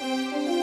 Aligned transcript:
Música 0.00 0.57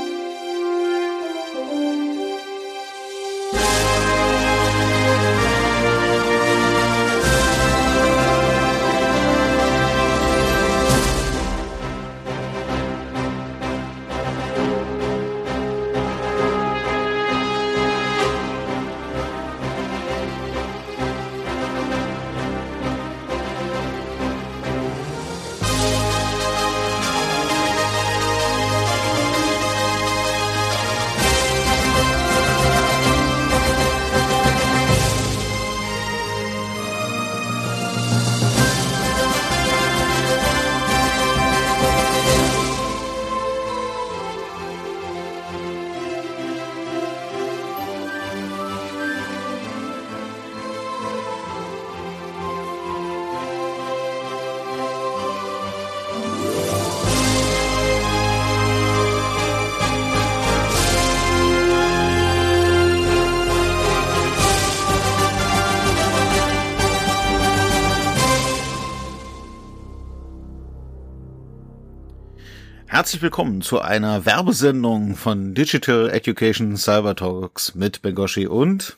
Herzlich 73.06 73.22
willkommen 73.22 73.62
zu 73.62 73.82
einer 73.82 74.26
Werbesendung 74.26 75.16
von 75.16 75.54
Digital 75.54 76.10
Education 76.10 76.76
Cyber 76.76 77.16
Talks 77.16 77.76
mit 77.76 78.02
Bengoshi 78.02 78.48
und 78.48 78.98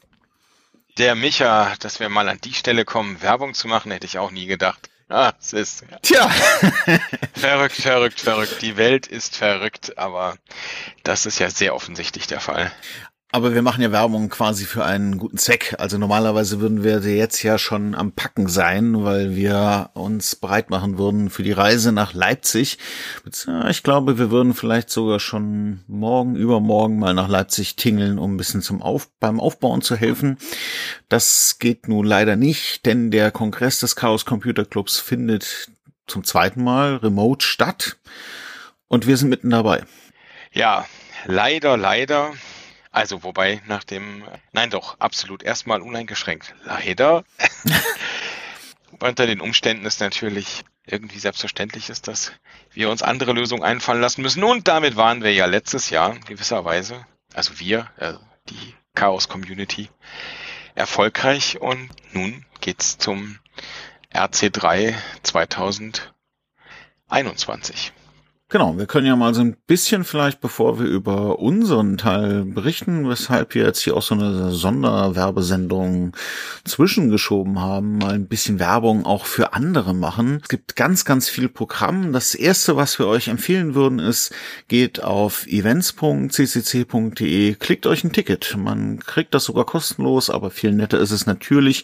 der 0.98 1.14
Micha, 1.14 1.76
dass 1.82 2.00
wir 2.00 2.08
mal 2.08 2.30
an 2.30 2.40
die 2.42 2.54
Stelle 2.54 2.86
kommen, 2.86 3.22
Werbung 3.22 3.54
zu 3.54 3.68
machen, 3.68 3.92
hätte 3.92 4.06
ich 4.06 4.18
auch 4.18 4.32
nie 4.32 4.46
gedacht. 4.46 4.90
Ah, 5.10 5.34
es 5.42 5.52
ist. 5.52 5.84
Ja. 5.92 6.00
Tja. 6.00 6.30
verrückt, 7.36 7.76
verrückt, 7.76 8.22
verrückt. 8.22 8.62
Die 8.62 8.78
Welt 8.78 9.08
ist 9.08 9.36
verrückt, 9.36 9.98
aber 9.98 10.38
das 11.04 11.26
ist 11.26 11.40
ja 11.40 11.50
sehr 11.50 11.76
offensichtlich 11.76 12.28
der 12.28 12.40
Fall. 12.40 12.72
Aber 13.30 13.54
wir 13.54 13.62
machen 13.62 13.82
ja 13.82 13.92
Werbung 13.92 14.30
quasi 14.30 14.64
für 14.64 14.86
einen 14.86 15.18
guten 15.18 15.38
Zweck. 15.38 15.76
Also 15.80 15.98
normalerweise 15.98 16.62
würden 16.62 16.86
wir 16.86 17.00
jetzt 17.02 17.44
ja 17.44 17.58
schon 17.58 17.94
am 17.94 18.14
Packen 18.14 18.48
sein, 18.48 19.04
weil 19.04 19.36
wir 19.36 19.90
uns 19.96 20.38
bereit 20.38 20.70
machen 20.70 20.98
würden 20.98 21.30
für 21.30 21.44
die 21.44 21.52
Reise 21.52 21.92
nach 21.92 22.14
Leipzig. 22.14 22.78
Ich 23.70 23.84
glaube, 23.84 24.18
wir 24.18 24.32
würden 24.32 24.54
vielleicht 24.54 24.90
sogar 24.90 25.20
schon 25.20 25.82
morgen, 25.88 26.38
übermorgen 26.38 27.00
mal 27.00 27.14
nach 27.14 27.28
Leipzig 27.28 27.76
tingeln, 27.76 28.18
um 28.18 28.34
ein 28.34 28.38
bisschen 28.38 28.62
zum 28.62 28.82
Auf 28.82 29.10
beim 29.20 29.42
Aufbauen 29.42 29.82
zu 29.82 29.98
helfen. 29.98 30.38
Das 31.10 31.60
geht 31.60 31.90
nun 31.90 32.06
leider 32.06 32.38
nicht, 32.38 32.86
denn 32.86 33.12
der 33.12 33.32
Kongress 33.32 33.82
des 33.82 33.98
Chaos 33.98 34.26
Computer 34.26 34.64
Clubs 34.64 35.00
findet 35.00 35.70
zum 36.08 36.24
zweiten 36.24 36.64
Mal 36.64 36.96
remote 36.96 37.46
statt. 37.46 37.98
Und 38.88 39.06
wir 39.06 39.18
sind 39.18 39.28
mitten 39.28 39.50
dabei. 39.50 39.84
Ja, 40.54 40.86
leider, 41.26 41.76
leider. 41.76 42.32
Also, 42.98 43.22
wobei 43.22 43.62
nach 43.68 43.84
dem, 43.84 44.24
nein 44.54 44.72
doch, 44.72 45.00
absolut 45.00 45.44
erstmal 45.44 45.84
uneingeschränkt. 45.84 46.56
Leider. 46.64 47.24
Unter 49.00 49.28
den 49.28 49.40
Umständen 49.40 49.86
ist 49.86 50.00
natürlich 50.00 50.66
irgendwie 50.84 51.20
selbstverständlich 51.20 51.92
ist, 51.92 52.08
dass 52.08 52.32
wir 52.72 52.90
uns 52.90 53.04
andere 53.04 53.34
Lösungen 53.34 53.62
einfallen 53.62 54.02
lassen 54.02 54.24
müssen. 54.24 54.44
Und 54.44 54.68
damit 54.68 54.96
waren 54.96 55.22
wir 55.22 55.32
ja 55.32 55.46
letztes 55.46 55.92
Jahr 55.92 56.18
gewisserweise, 56.22 57.06
also 57.36 57.60
wir, 57.60 57.92
äh, 57.98 58.14
die 58.50 58.74
Chaos 58.96 59.30
Community, 59.30 59.92
erfolgreich. 60.74 61.62
Und 61.62 61.92
nun 62.14 62.48
geht's 62.62 62.98
zum 62.98 63.38
RC3 64.12 64.96
2021. 65.22 67.94
Genau, 68.50 68.78
wir 68.78 68.86
können 68.86 69.06
ja 69.06 69.18
mal 69.18 69.34
so 69.34 69.42
ein 69.42 69.58
bisschen 69.68 70.06
vielleicht, 70.06 70.40
bevor 70.40 70.80
wir 70.80 70.86
über 70.86 71.40
unseren 71.40 71.98
Teil 71.98 72.46
berichten, 72.46 73.10
weshalb 73.10 73.54
wir 73.54 73.66
jetzt 73.66 73.82
hier 73.82 73.98
auch 73.98 74.02
so 74.02 74.16
eine 74.16 74.52
Sonderwerbesendung 74.52 76.16
zwischengeschoben 76.64 77.60
haben, 77.60 77.98
mal 77.98 78.14
ein 78.14 78.30
bisschen 78.30 78.58
Werbung 78.58 79.06
auch 79.06 79.26
für 79.26 79.52
andere 79.52 79.94
machen. 79.94 80.40
Es 80.44 80.48
gibt 80.48 80.78
ganz, 80.78 81.04
ganz 81.04 81.28
viel 81.28 81.50
Programm. 81.50 82.14
Das 82.14 82.36
erste, 82.36 82.78
was 82.78 82.98
wir 83.00 83.08
euch 83.08 83.28
empfehlen 83.28 83.76
würden, 83.76 84.00
ist, 84.00 84.34
geht 84.70 85.04
auf 85.04 85.46
events.ccc.de, 85.48 86.06
klickt 87.56 87.86
euch 87.86 88.06
ein 88.06 88.14
Ticket. 88.14 88.56
Man 88.58 89.00
kriegt 89.02 89.34
das 89.34 89.44
sogar 89.44 89.66
kostenlos, 89.66 90.30
aber 90.30 90.52
viel 90.52 90.72
netter 90.72 91.00
ist 91.00 91.12
es 91.12 91.26
natürlich, 91.26 91.84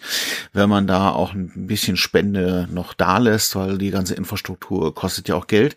wenn 0.54 0.70
man 0.70 0.88
da 0.88 1.10
auch 1.10 1.34
ein 1.34 1.52
bisschen 1.68 1.98
Spende 1.98 2.70
noch 2.72 2.94
da 2.94 3.18
lässt, 3.18 3.58
weil 3.58 3.78
die 3.78 3.92
ganze 3.92 4.16
Infrastruktur 4.16 4.96
kostet 4.96 5.28
ja 5.28 5.36
auch 5.36 5.48
Geld. 5.48 5.76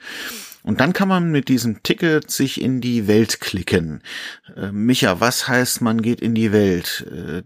Und 0.67 0.81
dann 0.81 0.93
kann 0.93 1.07
man 1.07 1.31
mit 1.31 1.49
diesem 1.49 1.85
Ticket 1.85 2.29
sich 2.29 2.61
in 2.61 2.81
die 2.81 3.07
Welt 3.07 3.41
klicken. 3.41 4.03
Äh, 4.57 4.73
Micha, 4.73 5.21
was 5.21 5.47
heißt, 5.47 5.81
man 5.81 6.03
geht 6.03 6.21
in 6.21 6.35
die 6.35 6.51
Welt? 6.51 7.07
Äh, 7.09 7.45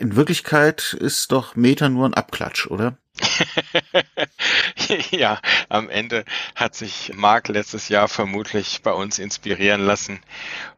in 0.00 0.16
Wirklichkeit 0.16 0.96
ist 0.98 1.30
doch 1.30 1.54
Meta 1.54 1.88
nur 1.88 2.06
ein 2.06 2.14
Abklatsch, 2.14 2.66
oder? 2.66 2.98
ja, 5.12 5.40
am 5.68 5.88
Ende 5.88 6.24
hat 6.56 6.74
sich 6.74 7.12
Mark 7.14 7.46
letztes 7.46 7.88
Jahr 7.88 8.08
vermutlich 8.08 8.82
bei 8.82 8.92
uns 8.92 9.20
inspirieren 9.20 9.82
lassen 9.82 10.18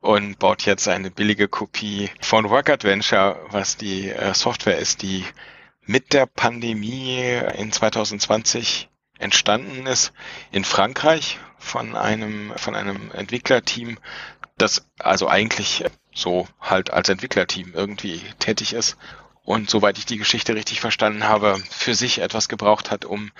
und 0.02 0.38
baut 0.38 0.66
jetzt 0.66 0.86
eine 0.86 1.10
billige 1.10 1.48
Kopie 1.48 2.10
von 2.20 2.50
Work 2.50 2.68
Adventure, 2.68 3.41
was 3.48 3.78
die 3.78 4.10
äh, 4.10 4.34
Software 4.34 4.76
ist, 4.76 5.00
die 5.00 5.24
mit 5.86 6.12
der 6.12 6.26
Pandemie 6.26 7.41
in 7.56 7.72
2020 7.72 8.91
entstanden 9.20 9.86
ist 9.86 10.12
in 10.50 10.64
Frankreich 10.64 11.38
von 11.58 11.94
einem, 11.94 12.53
von 12.56 12.75
einem 12.75 13.10
Entwicklerteam, 13.12 13.98
das 14.58 14.86
also 14.98 15.28
eigentlich 15.28 15.84
so 16.14 16.48
halt 16.60 16.91
als 16.91 17.08
Entwicklerteam 17.08 17.72
irgendwie 17.75 18.20
tätig 18.38 18.72
ist. 18.72 18.97
Und 19.42 19.70
soweit 19.70 19.98
ich 19.98 20.06
die 20.06 20.19
Geschichte 20.19 20.54
richtig 20.54 20.80
verstanden 20.80 21.25
habe, 21.25 21.59
für 21.70 21.94
sich 21.94 22.20
etwas 22.20 22.48
gebraucht 22.48 22.91
hat, 22.91 23.04
um 23.04 23.30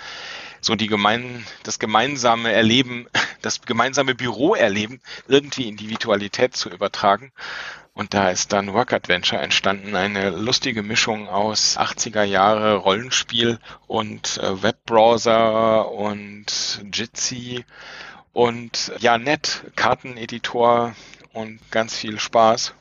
so 0.60 0.75
die 0.75 0.87
gemein, 0.87 1.47
das 1.62 1.78
gemeinsame 1.78 2.53
Erleben, 2.53 3.06
das 3.43 3.62
gemeinsame 3.62 4.15
Büroerleben 4.15 5.00
irgendwie 5.28 5.69
in 5.69 5.76
die 5.76 5.91
Virtualität 5.91 6.56
zu 6.56 6.71
übertragen. 6.71 7.32
Und 7.93 8.15
da 8.15 8.31
ist 8.31 8.53
dann 8.53 8.72
Work 8.72 8.93
Adventure 8.93 9.43
entstanden, 9.43 9.97
eine 9.97 10.31
lustige 10.31 10.82
Mischung 10.82 11.28
aus 11.28 11.76
80er 11.76 12.22
Jahre 12.22 12.76
Rollenspiel 12.76 13.59
und 13.88 14.38
äh, 14.38 14.62
Webbrowser 14.62 15.91
und 15.91 16.81
Jitsi 16.93 17.65
und 18.32 18.93
ja, 19.00 19.19
nett, 19.19 19.65
Karteneditor 19.76 20.94
und 21.32 21.59
ganz 21.70 21.97
viel 21.97 22.19
Spaß. 22.19 22.75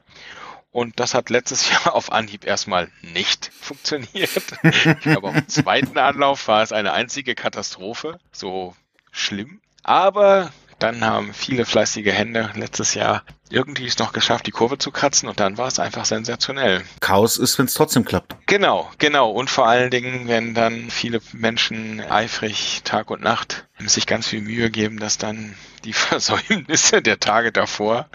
Und 0.71 0.99
das 0.99 1.13
hat 1.13 1.29
letztes 1.29 1.69
Jahr 1.71 1.95
auf 1.95 2.11
Anhieb 2.11 2.45
erstmal 2.45 2.89
nicht 3.01 3.51
funktioniert. 3.59 4.43
Ich 4.63 4.99
glaube, 5.01 5.29
am 5.29 5.47
zweiten 5.47 5.97
Anlauf 5.97 6.47
war 6.47 6.63
es 6.63 6.71
eine 6.71 6.93
einzige 6.93 7.35
Katastrophe. 7.35 8.19
So 8.31 8.75
schlimm. 9.11 9.61
Aber 9.83 10.51
dann 10.77 11.03
haben 11.03 11.33
viele 11.33 11.65
fleißige 11.65 12.13
Hände 12.13 12.51
letztes 12.55 12.93
Jahr 12.93 13.23
irgendwie 13.51 13.85
es 13.85 13.97
noch 13.97 14.13
geschafft, 14.13 14.47
die 14.47 14.51
Kurve 14.51 14.77
zu 14.77 14.91
kratzen 14.91 15.27
und 15.29 15.39
dann 15.39 15.57
war 15.57 15.67
es 15.67 15.79
einfach 15.79 16.05
sensationell. 16.05 16.83
Chaos 16.99 17.37
ist, 17.37 17.57
wenn 17.57 17.65
es 17.65 17.73
trotzdem 17.73 18.05
klappt. 18.05 18.35
Genau, 18.45 18.89
genau. 18.97 19.31
Und 19.31 19.49
vor 19.49 19.67
allen 19.67 19.91
Dingen, 19.91 20.27
wenn 20.27 20.53
dann 20.53 20.89
viele 20.89 21.21
Menschen 21.33 22.01
eifrig 22.01 22.81
Tag 22.83 23.11
und 23.11 23.21
Nacht 23.21 23.65
sich 23.79 24.05
ganz 24.05 24.27
viel 24.27 24.41
Mühe 24.41 24.69
geben, 24.69 24.99
dass 24.99 25.17
dann 25.17 25.55
die 25.85 25.93
Versäumnisse 25.93 27.01
der 27.01 27.19
Tage 27.19 27.51
davor, 27.51 28.07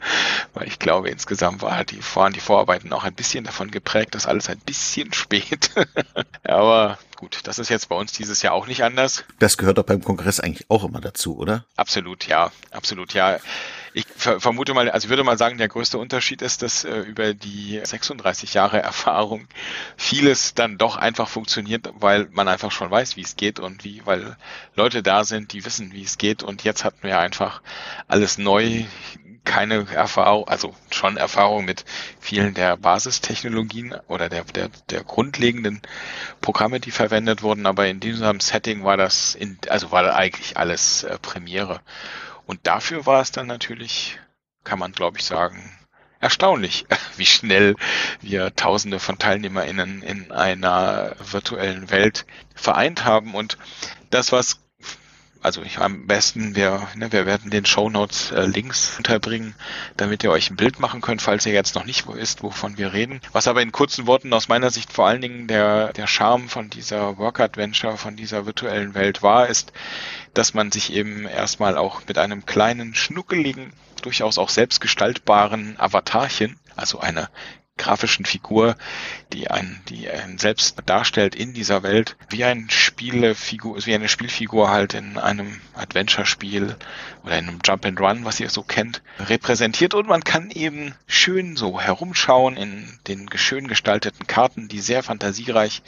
weil 0.52 0.68
ich 0.68 0.78
glaube, 0.78 1.08
insgesamt 1.08 1.62
war 1.62 1.84
die, 1.84 2.00
waren 2.14 2.32
die 2.32 2.40
Vorarbeiten 2.40 2.92
auch 2.92 3.04
ein 3.04 3.14
bisschen 3.14 3.44
davon 3.44 3.70
geprägt, 3.70 4.14
dass 4.14 4.26
alles 4.26 4.48
ein 4.48 4.58
bisschen 4.58 5.12
spät. 5.14 5.70
Aber 6.42 6.98
gut, 7.16 7.40
das 7.44 7.58
ist 7.58 7.70
jetzt 7.70 7.88
bei 7.88 7.96
uns 7.96 8.12
dieses 8.12 8.42
Jahr 8.42 8.52
auch 8.52 8.66
nicht 8.66 8.84
anders. 8.84 9.24
Das 9.38 9.56
gehört 9.56 9.78
doch 9.78 9.84
beim 9.84 10.02
Kongress 10.02 10.40
eigentlich 10.40 10.68
auch 10.68 10.84
immer 10.84 11.00
dazu, 11.00 11.38
oder? 11.38 11.64
Absolut, 11.76 12.26
ja, 12.26 12.52
absolut, 12.70 13.14
ja. 13.14 13.38
Ich 13.96 14.06
vermute 14.16 14.74
mal, 14.74 14.90
also 14.90 15.06
ich 15.06 15.08
würde 15.08 15.22
mal 15.22 15.38
sagen, 15.38 15.56
der 15.56 15.68
größte 15.68 15.98
Unterschied 15.98 16.42
ist, 16.42 16.62
dass 16.62 16.82
äh, 16.82 16.98
über 16.98 17.32
die 17.32 17.80
36 17.82 18.52
Jahre 18.52 18.82
Erfahrung 18.82 19.46
vieles 19.96 20.54
dann 20.54 20.78
doch 20.78 20.96
einfach 20.96 21.28
funktioniert, 21.28 21.88
weil 21.94 22.26
man 22.32 22.48
einfach 22.48 22.72
schon 22.72 22.90
weiß, 22.90 23.16
wie 23.16 23.22
es 23.22 23.36
geht 23.36 23.60
und 23.60 23.84
wie, 23.84 24.02
weil 24.04 24.36
Leute 24.74 25.04
da 25.04 25.22
sind, 25.22 25.52
die 25.52 25.64
wissen, 25.64 25.92
wie 25.92 26.02
es 26.02 26.18
geht 26.18 26.42
und 26.42 26.64
jetzt 26.64 26.82
hatten 26.82 27.04
wir 27.04 27.20
einfach 27.20 27.62
alles 28.08 28.36
neu 28.36 28.84
keine 29.44 29.86
Erfahrung, 29.92 30.48
also 30.48 30.74
schon 30.90 31.16
Erfahrung 31.16 31.64
mit 31.64 31.84
vielen 32.18 32.54
der 32.54 32.76
Basistechnologien 32.76 33.94
oder 34.08 34.28
der, 34.28 34.42
der, 34.44 34.70
der 34.90 35.04
grundlegenden 35.04 35.82
Programme, 36.40 36.80
die 36.80 36.90
verwendet 36.90 37.42
wurden, 37.42 37.66
aber 37.66 37.86
in 37.86 38.00
diesem 38.00 38.40
Setting 38.40 38.82
war 38.82 38.96
das, 38.96 39.34
in, 39.34 39.58
also 39.68 39.92
war 39.92 40.02
da 40.02 40.14
eigentlich 40.16 40.56
alles 40.56 41.04
äh, 41.04 41.18
Premiere. 41.20 41.80
Und 42.46 42.66
dafür 42.66 43.06
war 43.06 43.20
es 43.20 43.32
dann 43.32 43.46
natürlich, 43.46 44.18
kann 44.64 44.78
man 44.78 44.92
glaube 44.92 45.18
ich 45.18 45.24
sagen, 45.24 45.72
erstaunlich, 46.20 46.86
wie 47.16 47.26
schnell 47.26 47.76
wir 48.20 48.54
Tausende 48.56 48.98
von 48.98 49.18
TeilnehmerInnen 49.18 50.02
in 50.02 50.32
einer 50.32 51.14
virtuellen 51.18 51.90
Welt 51.90 52.26
vereint 52.54 53.04
haben. 53.04 53.34
Und 53.34 53.58
das, 54.10 54.32
was 54.32 54.63
also 55.44 55.62
ich, 55.62 55.78
am 55.78 56.06
besten, 56.06 56.56
wir, 56.56 56.88
ne, 56.96 57.12
wir 57.12 57.26
werden 57.26 57.50
den 57.50 57.66
Show 57.66 57.90
Notes 57.90 58.30
äh, 58.30 58.46
Links 58.46 58.96
unterbringen, 58.96 59.54
damit 59.98 60.24
ihr 60.24 60.30
euch 60.30 60.50
ein 60.50 60.56
Bild 60.56 60.80
machen 60.80 61.02
könnt, 61.02 61.20
falls 61.20 61.44
ihr 61.44 61.52
jetzt 61.52 61.74
noch 61.74 61.84
nicht 61.84 62.08
wisst, 62.08 62.42
wovon 62.42 62.78
wir 62.78 62.94
reden. 62.94 63.20
Was 63.32 63.46
aber 63.46 63.60
in 63.60 63.70
kurzen 63.70 64.06
Worten 64.06 64.32
aus 64.32 64.48
meiner 64.48 64.70
Sicht 64.70 64.90
vor 64.90 65.06
allen 65.06 65.20
Dingen 65.20 65.46
der, 65.46 65.92
der 65.92 66.06
Charme 66.06 66.48
von 66.48 66.70
dieser 66.70 67.18
Work 67.18 67.40
Adventure, 67.40 67.98
von 67.98 68.16
dieser 68.16 68.46
virtuellen 68.46 68.94
Welt 68.94 69.22
war, 69.22 69.48
ist, 69.48 69.74
dass 70.32 70.54
man 70.54 70.72
sich 70.72 70.90
eben 70.94 71.26
erstmal 71.26 71.76
auch 71.76 72.00
mit 72.08 72.16
einem 72.16 72.46
kleinen, 72.46 72.94
schnuckeligen, 72.94 73.74
durchaus 74.00 74.38
auch 74.38 74.48
selbstgestaltbaren 74.48 75.78
Avatarchen, 75.78 76.58
also 76.74 77.00
eine 77.00 77.28
grafischen 77.76 78.24
Figur, 78.24 78.76
die 79.32 79.50
einen, 79.50 79.80
die 79.88 80.08
einen 80.08 80.38
selbst 80.38 80.76
darstellt 80.86 81.34
in 81.34 81.54
dieser 81.54 81.82
Welt, 81.82 82.16
wie 82.30 82.44
ein 82.44 82.70
Spielefigur, 82.70 83.84
wie 83.84 83.94
eine 83.94 84.08
Spielfigur 84.08 84.70
halt 84.70 84.94
in 84.94 85.18
einem 85.18 85.60
Adventure-Spiel 85.74 86.76
oder 87.24 87.38
in 87.38 87.48
einem 87.48 87.58
Jump 87.64 87.84
and 87.84 88.00
Run, 88.00 88.24
was 88.24 88.38
ihr 88.38 88.48
so 88.48 88.62
kennt, 88.62 89.02
repräsentiert. 89.18 89.94
Und 89.94 90.06
man 90.06 90.22
kann 90.22 90.50
eben 90.50 90.94
schön 91.06 91.56
so 91.56 91.80
herumschauen 91.80 92.56
in 92.56 92.98
den 93.08 93.28
schön 93.34 93.66
gestalteten 93.66 94.26
Karten, 94.28 94.68
die 94.68 94.80
sehr 94.80 95.02
fantasiereich 95.02 95.82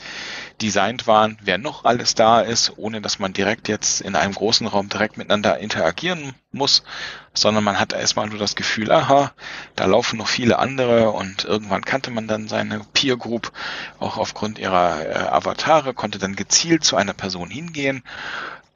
designt 0.61 1.07
waren, 1.07 1.37
wer 1.41 1.57
noch 1.57 1.85
alles 1.85 2.15
da 2.15 2.41
ist, 2.41 2.73
ohne 2.75 2.99
dass 2.99 3.19
man 3.19 3.31
direkt 3.31 3.69
jetzt 3.69 4.01
in 4.01 4.15
einem 4.15 4.33
großen 4.33 4.67
Raum 4.67 4.89
direkt 4.89 5.17
miteinander 5.17 5.57
interagieren 5.59 6.33
muss, 6.51 6.83
sondern 7.41 7.63
man 7.63 7.79
hat 7.79 7.93
erstmal 7.93 8.27
nur 8.27 8.39
das 8.39 8.55
Gefühl, 8.55 8.91
aha, 8.91 9.31
da 9.75 9.85
laufen 9.85 10.17
noch 10.17 10.27
viele 10.27 10.59
andere 10.59 11.11
und 11.11 11.45
irgendwann 11.45 11.83
kannte 11.83 12.11
man 12.11 12.27
dann 12.27 12.47
seine 12.47 12.81
Peer 12.93 13.17
Group 13.17 13.51
auch 13.99 14.17
aufgrund 14.17 14.59
ihrer 14.59 15.05
äh, 15.05 15.13
Avatare, 15.13 15.93
konnte 15.93 16.19
dann 16.19 16.35
gezielt 16.35 16.83
zu 16.83 16.95
einer 16.95 17.13
Person 17.13 17.49
hingehen, 17.49 18.03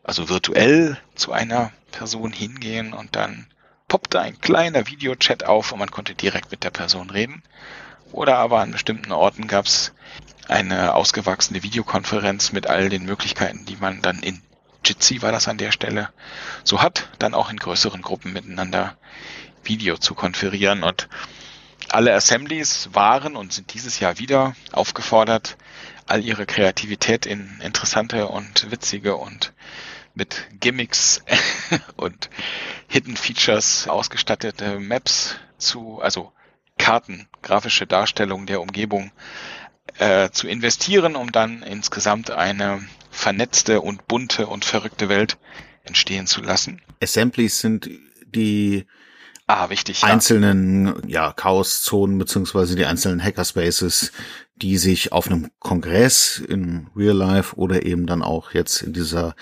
also 0.04 0.30
virtuell 0.30 0.98
zu 1.16 1.32
einer 1.32 1.72
Person 1.92 2.32
hingehen 2.32 2.94
und 2.94 3.16
dann 3.16 3.48
poppte 3.88 4.22
ein 4.22 4.40
kleiner 4.40 4.88
Videochat 4.88 5.44
auf 5.44 5.72
und 5.72 5.80
man 5.80 5.92
konnte 5.92 6.16
direkt 6.16 6.52
mit 6.52 6.64
der 6.64 6.70
Person 6.70 7.10
reden. 7.10 7.44
Oder 8.14 8.38
aber 8.38 8.60
an 8.60 8.72
bestimmten 8.72 9.12
Orten 9.12 9.48
gab 9.48 9.66
es 9.66 9.94
eine 10.48 10.96
ausgewachsene 10.96 11.64
Videokonferenz 11.64 12.52
mit 12.52 12.68
all 12.68 12.90
den 12.90 13.06
Möglichkeiten, 13.06 13.66
die 13.66 13.78
man 13.78 14.02
dann 14.02 14.20
in 14.20 14.42
Jitsi 14.84 15.22
war 15.22 15.32
das 15.32 15.48
an 15.48 15.58
der 15.58 15.72
Stelle, 15.72 16.10
so 16.64 16.82
hat, 16.82 17.10
dann 17.20 17.34
auch 17.34 17.50
in 17.50 17.58
größeren 17.58 18.02
Gruppen 18.02 18.34
miteinander 18.34 18.98
Video 19.64 19.98
zu 19.98 20.16
konferieren. 20.16 20.84
Und 20.84 21.08
alle 21.90 22.14
Assemblies 22.14 22.90
waren 22.94 23.36
und 23.36 23.54
sind 23.54 23.74
dieses 23.74 24.00
Jahr 24.00 24.18
wieder 24.18 24.56
aufgefordert, 24.72 25.58
all 26.08 26.24
ihre 26.24 26.46
Kreativität 26.46 27.26
in 27.26 27.60
interessante 27.62 28.28
und 28.28 28.72
witzige 28.72 29.16
und 29.16 29.54
mit 30.14 30.48
Gimmicks 30.60 31.24
und 31.96 32.30
Hidden 32.88 33.16
Features 33.16 33.88
ausgestattete 33.88 34.80
Maps 34.80 35.36
zu, 35.58 36.02
also 36.02 36.32
Karten, 36.78 37.28
grafische 37.42 37.88
Darstellung 37.88 38.46
der 38.46 38.62
Umgebung 38.62 39.12
äh, 40.00 40.30
zu 40.32 40.48
investieren, 40.48 41.16
um 41.16 41.32
dann 41.32 41.62
insgesamt 41.64 42.32
eine 42.32 42.82
vernetzte 43.22 43.82
und 43.82 44.08
bunte 44.08 44.48
und 44.48 44.66
verrückte 44.66 45.08
Welt 45.08 45.38
entstehen 45.84 46.26
zu 46.26 46.42
lassen. 46.42 46.82
Assemblies 47.02 47.60
sind 47.60 47.90
die 48.26 48.86
ah, 49.46 49.70
wichtig, 49.70 50.04
einzelnen 50.04 50.88
ja. 51.08 51.28
ja 51.28 51.34
Chaoszonen 51.34 52.18
beziehungsweise 52.18 52.76
die 52.76 52.86
einzelnen 52.86 53.24
Hackerspaces, 53.24 54.12
die 54.56 54.78
sich 54.78 55.12
auf 55.12 55.28
einem 55.28 55.52
Kongress 55.60 56.40
in 56.40 56.88
Real 56.96 57.16
Life 57.16 57.56
oder 57.56 57.86
eben 57.86 58.08
dann 58.08 58.24
auch 58.24 58.54
jetzt 58.54 58.82
in 58.82 58.92
dieser 58.92 59.36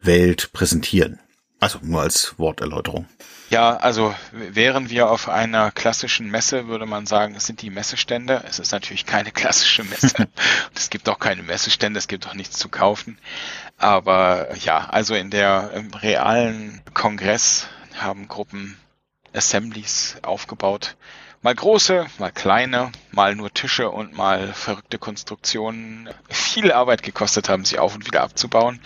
Welt 0.00 0.52
präsentieren. 0.52 1.20
Also 1.60 1.78
nur 1.82 2.00
als 2.00 2.38
Worterläuterung. 2.38 3.06
Ja, 3.48 3.76
also 3.76 4.12
wären 4.32 4.90
wir 4.90 5.08
auf 5.08 5.28
einer 5.28 5.70
klassischen 5.70 6.28
Messe, 6.30 6.66
würde 6.66 6.84
man 6.84 7.06
sagen, 7.06 7.36
es 7.36 7.46
sind 7.46 7.62
die 7.62 7.70
Messestände. 7.70 8.42
Es 8.48 8.58
ist 8.58 8.72
natürlich 8.72 9.06
keine 9.06 9.30
klassische 9.32 9.84
Messe. 9.84 10.28
es 10.74 10.90
gibt 10.90 11.08
auch 11.08 11.18
keine 11.18 11.42
Messestände, 11.42 11.98
es 11.98 12.08
gibt 12.08 12.26
auch 12.26 12.34
nichts 12.34 12.58
zu 12.58 12.68
kaufen. 12.68 13.18
Aber 13.78 14.54
ja, 14.56 14.88
also 14.90 15.14
in 15.14 15.30
der 15.30 15.70
im 15.74 15.94
realen 15.94 16.82
Kongress 16.92 17.68
haben 17.98 18.26
Gruppen 18.26 18.76
Assemblies 19.32 20.16
aufgebaut, 20.22 20.96
Mal 21.42 21.54
große, 21.54 22.06
mal 22.18 22.32
kleine, 22.32 22.90
mal 23.12 23.36
nur 23.36 23.52
Tische 23.52 23.90
und 23.90 24.14
mal 24.14 24.52
verrückte 24.52 24.98
Konstruktionen. 24.98 26.08
Viel 26.28 26.72
Arbeit 26.72 27.02
gekostet 27.02 27.48
haben, 27.48 27.64
sie 27.64 27.78
auf 27.78 27.94
und 27.94 28.06
wieder 28.06 28.22
abzubauen. 28.22 28.80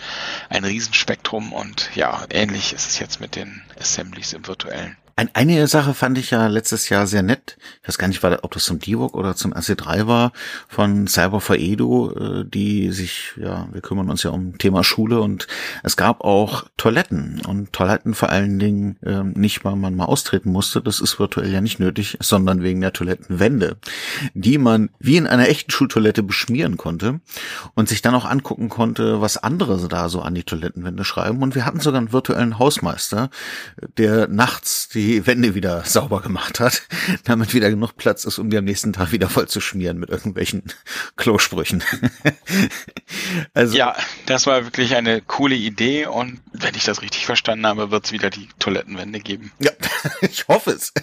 Ein 0.49 0.63
Riesenspektrum 0.63 1.53
und 1.53 1.95
ja, 1.95 2.25
ähnlich 2.29 2.73
ist 2.73 2.87
es 2.87 2.99
jetzt 2.99 3.19
mit 3.19 3.35
den 3.35 3.63
Assemblies 3.79 4.33
im 4.33 4.45
virtuellen. 4.47 4.97
Ein, 5.15 5.29
eine 5.33 5.67
Sache 5.67 5.93
fand 5.93 6.17
ich 6.17 6.31
ja 6.31 6.47
letztes 6.47 6.89
Jahr 6.89 7.07
sehr 7.07 7.23
nett. 7.23 7.57
Ich 7.81 7.87
weiß 7.87 7.97
gar 7.97 8.07
nicht, 8.07 8.23
ob 8.23 8.51
das 8.51 8.63
zum 8.63 8.79
DIVOC 8.79 9.15
oder 9.15 9.35
zum 9.35 9.53
AC3 9.53 10.07
war, 10.07 10.31
von 10.67 11.07
Cyber 11.07 11.41
for 11.41 11.57
Edu, 11.57 12.11
äh, 12.11 12.45
die 12.45 12.91
sich, 12.91 13.33
ja, 13.37 13.67
wir 13.71 13.81
kümmern 13.81 14.09
uns 14.09 14.23
ja 14.23 14.31
um 14.31 14.57
Thema 14.57 14.83
Schule 14.83 15.21
und 15.21 15.47
es 15.83 15.97
gab 15.97 16.21
auch 16.21 16.65
Toiletten 16.77 17.41
und 17.45 17.73
Toiletten 17.73 18.13
vor 18.13 18.29
allen 18.29 18.59
Dingen 18.59 18.97
ähm, 19.05 19.33
nicht, 19.35 19.65
weil 19.65 19.75
man 19.75 19.95
mal 19.95 20.05
austreten 20.05 20.51
musste, 20.51 20.81
das 20.81 20.99
ist 20.99 21.19
virtuell 21.19 21.51
ja 21.51 21.61
nicht 21.61 21.79
nötig, 21.79 22.17
sondern 22.21 22.63
wegen 22.63 22.81
der 22.81 22.93
Toilettenwände, 22.93 23.77
die 24.33 24.57
man 24.57 24.89
wie 24.99 25.17
in 25.17 25.27
einer 25.27 25.49
echten 25.49 25.71
Schultoilette 25.71 26.23
beschmieren 26.23 26.77
konnte 26.77 27.19
und 27.75 27.89
sich 27.89 28.01
dann 28.01 28.15
auch 28.15 28.25
angucken 28.25 28.69
konnte, 28.69 29.21
was 29.21 29.37
andere 29.37 29.87
da 29.87 30.09
so 30.09 30.21
an 30.21 30.35
die 30.35 30.43
Toilettenwände 30.43 31.03
schreiben 31.03 31.41
und 31.41 31.55
wir 31.55 31.65
hatten 31.65 31.79
sogar 31.79 31.99
einen 31.99 32.13
virtuellen 32.13 32.59
Hausmeister, 32.59 33.29
der 33.97 34.27
nachts 34.27 34.89
die 34.89 35.10
die 35.11 35.27
Wände 35.27 35.55
wieder 35.55 35.83
sauber 35.83 36.21
gemacht 36.21 36.59
hat, 36.59 36.83
damit 37.23 37.53
wieder 37.53 37.69
genug 37.69 37.95
Platz 37.97 38.25
ist, 38.25 38.39
um 38.39 38.49
die 38.49 38.57
am 38.57 38.65
nächsten 38.65 38.93
Tag 38.93 39.11
wieder 39.11 39.29
voll 39.29 39.47
zu 39.47 39.61
schmieren 39.61 39.97
mit 39.97 40.09
irgendwelchen 40.09 40.63
Klosprüchen. 41.15 41.83
also 43.53 43.75
ja, 43.75 43.95
das 44.25 44.47
war 44.47 44.63
wirklich 44.63 44.95
eine 44.95 45.21
coole 45.21 45.55
Idee 45.55 46.05
und 46.07 46.39
wenn 46.53 46.75
ich 46.75 46.85
das 46.85 47.01
richtig 47.01 47.25
verstanden 47.25 47.65
habe, 47.65 47.91
wird 47.91 48.05
es 48.05 48.11
wieder 48.11 48.29
die 48.29 48.47
Toilettenwände 48.59 49.19
geben. 49.19 49.51
Ja, 49.59 49.71
ich 50.21 50.47
hoffe 50.47 50.71
es. 50.71 50.93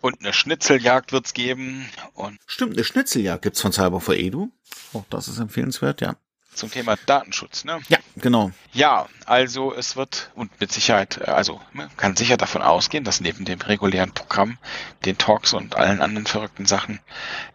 Und 0.00 0.20
eine 0.20 0.32
Schnitzeljagd 0.32 1.12
wird 1.12 1.26
es 1.26 1.34
geben. 1.34 1.86
Und 2.12 2.38
Stimmt, 2.46 2.74
eine 2.74 2.84
Schnitzeljagd 2.84 3.42
gibt's 3.42 3.60
von 3.60 3.72
Cyber 3.72 4.00
for 4.00 4.14
Edu. 4.14 4.50
Auch 4.92 5.04
das 5.10 5.28
ist 5.28 5.38
empfehlenswert, 5.38 6.00
ja 6.00 6.16
zum 6.54 6.70
Thema 6.70 6.96
Datenschutz, 7.06 7.64
ne? 7.64 7.80
Ja, 7.88 7.98
genau. 8.16 8.50
Ja, 8.72 9.06
also 9.26 9.74
es 9.74 9.96
wird 9.96 10.30
und 10.34 10.60
mit 10.60 10.72
Sicherheit, 10.72 11.18
äh, 11.18 11.30
also 11.30 11.60
man 11.72 11.94
kann 11.96 12.16
sicher 12.16 12.36
davon 12.36 12.62
ausgehen, 12.62 13.04
dass 13.04 13.20
neben 13.20 13.44
dem 13.44 13.60
regulären 13.60 14.12
Programm, 14.12 14.58
den 15.04 15.18
Talks 15.18 15.52
und 15.52 15.76
allen 15.76 16.00
anderen 16.00 16.26
verrückten 16.26 16.66
Sachen, 16.66 17.00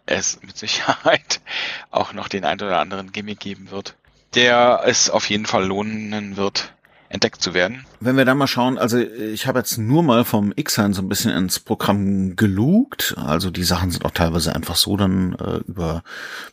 es 0.06 0.40
mit 0.42 0.56
Sicherheit 0.56 1.40
auch 1.90 2.12
noch 2.12 2.28
den 2.28 2.44
ein 2.44 2.60
oder 2.60 2.78
anderen 2.78 3.12
Gimmick 3.12 3.40
geben 3.40 3.70
wird, 3.70 3.96
der 4.34 4.82
es 4.84 5.10
auf 5.10 5.28
jeden 5.28 5.46
Fall 5.46 5.64
lohnen 5.64 6.36
wird, 6.36 6.72
entdeckt 7.10 7.42
zu 7.42 7.52
werden. 7.54 7.84
Wenn 7.98 8.16
wir 8.16 8.24
da 8.24 8.34
mal 8.34 8.46
schauen, 8.46 8.78
also 8.78 8.98
ich 8.98 9.46
habe 9.46 9.58
jetzt 9.58 9.76
nur 9.78 10.02
mal 10.02 10.24
vom 10.24 10.54
Xhan 10.54 10.94
so 10.94 11.02
ein 11.02 11.08
bisschen 11.08 11.32
ins 11.32 11.58
Programm 11.58 12.36
gelugt. 12.36 13.14
Also 13.18 13.50
die 13.50 13.64
Sachen 13.64 13.90
sind 13.90 14.04
auch 14.04 14.12
teilweise 14.12 14.54
einfach 14.54 14.76
so 14.76 14.96
dann 14.96 15.34
äh, 15.34 15.58
über 15.66 16.04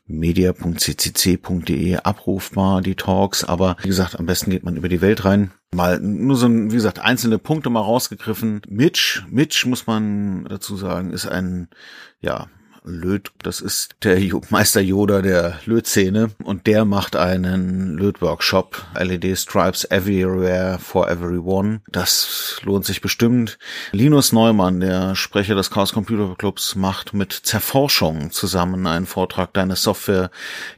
media.ccc.de 0.08 1.98
abrufbar, 1.98 2.82
die 2.82 2.96
Talks. 2.96 3.44
Aber 3.44 3.78
wie 3.82 3.88
gesagt, 3.88 4.20
am 4.20 4.26
besten 4.26 4.50
geht 4.50 4.64
man 4.64 4.76
über 4.76 4.90
die 4.90 5.02
Welt 5.02 5.26
rein. 5.26 5.52
Mal 5.74 6.00
nur 6.00 6.36
so, 6.36 6.50
wie 6.50 6.70
gesagt, 6.70 7.00
einzelne 7.00 7.38
Punkte 7.38 7.70
mal 7.70 7.82
rausgegriffen. 7.82 8.62
Mitch, 8.68 9.24
Mitch 9.30 9.68
muss 9.68 9.86
man 9.86 10.46
dazu 10.46 10.76
sagen, 10.76 11.14
ist 11.14 11.28
ein, 11.28 11.70
ja, 12.20 12.48
Löt, 12.88 13.32
das 13.44 13.62
ist 13.62 13.96
der 14.04 14.18
Meister 14.50 14.82
Yoda 14.82 15.22
der 15.22 15.60
Lötszene 15.66 16.32
und 16.44 16.68
der 16.68 16.86
macht 16.86 17.16
einen 17.16 17.98
Lötworkshop, 17.98 18.86
LED 18.98 19.38
Stripes 19.38 19.86
Everywhere 19.92 20.80
for 20.80 21.10
Everyone. 21.10 21.82
Das 21.90 22.60
lohnt 22.64 22.86
sich 22.86 23.02
bestimmt. 23.02 23.60
Linus 23.92 24.32
Neumann, 24.32 24.80
der 24.80 25.16
Sprecher 25.16 25.56
des 25.56 25.70
Chaos 25.70 25.94
Computer 25.94 26.36
Clubs, 26.38 26.76
macht 26.76 27.14
mit 27.14 27.34
Zerforschung 27.34 28.32
zusammen 28.32 28.88
einen 28.88 29.06
Vortrag 29.06 29.54
Deine 29.54 29.76
Software, 29.76 30.32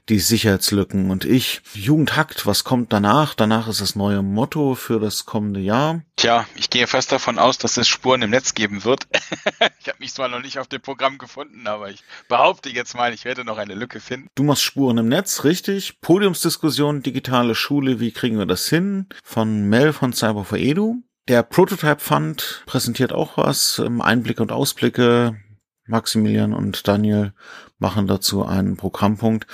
die 0.10 0.20
Sicherheitslücken 0.20 1.12
und 1.12 1.26
ich. 1.26 1.62
Jugendhackt, 1.74 2.46
was 2.46 2.64
kommt 2.64 2.92
danach? 2.92 3.36
Danach 3.36 3.68
ist 3.68 3.82
das 3.82 3.96
neue 3.96 4.24
Motto 4.24 4.76
für 4.76 5.00
das 5.00 5.26
kommende 5.26 5.60
Jahr. 5.60 6.02
Tja, 6.20 6.46
ich 6.58 6.70
gehe 6.70 6.86
fest 6.86 7.14
davon 7.14 7.40
aus, 7.40 7.60
dass 7.60 7.78
es 7.78 7.88
Spuren 7.88 8.22
im 8.22 8.32
Netz 8.32 8.54
geben 8.54 8.84
wird. 8.84 9.08
ich 9.80 9.88
habe 9.88 10.00
mich 10.00 10.14
zwar 10.14 10.28
noch 10.28 10.42
nicht 10.42 10.60
auf 10.60 10.68
dem 10.68 10.82
Programm 10.82 11.18
gefunden, 11.18 11.66
aber 11.66 11.92
ich 11.92 12.04
behaupte 12.28 12.68
jetzt 12.68 12.94
mal, 12.94 13.14
ich 13.14 13.24
werde 13.24 13.46
noch 13.46 13.58
eine 13.58 13.74
Lücke 13.74 14.02
finden. 14.02 14.28
Du 14.36 14.44
machst 14.44 14.64
Spuren 14.64 14.98
im 14.98 15.08
Netz, 15.08 15.46
richtig? 15.46 16.02
Podiumsdiskussion, 16.02 17.04
digitale 17.04 17.56
Schule, 17.56 18.02
wie 18.02 18.12
kriegen 18.12 18.38
wir 18.38 18.46
das 18.46 18.68
hin? 18.68 19.08
Von 19.24 19.70
Mel 19.70 19.94
von 19.94 20.12
Cyber 20.12 20.44
for 20.44 20.58
Edu. 20.58 20.98
Der 21.30 21.42
Prototype 21.42 22.02
Fund 22.02 22.64
präsentiert 22.66 23.14
auch 23.14 23.38
was, 23.38 23.80
ähm, 23.80 24.02
Einblicke 24.02 24.42
und 24.42 24.52
Ausblicke. 24.52 25.40
Maximilian 25.88 26.54
und 26.54 26.86
Daniel 26.86 27.34
machen 27.78 28.08
dazu 28.08 28.46
einen 28.46 28.76
Programmpunkt. 28.76 29.48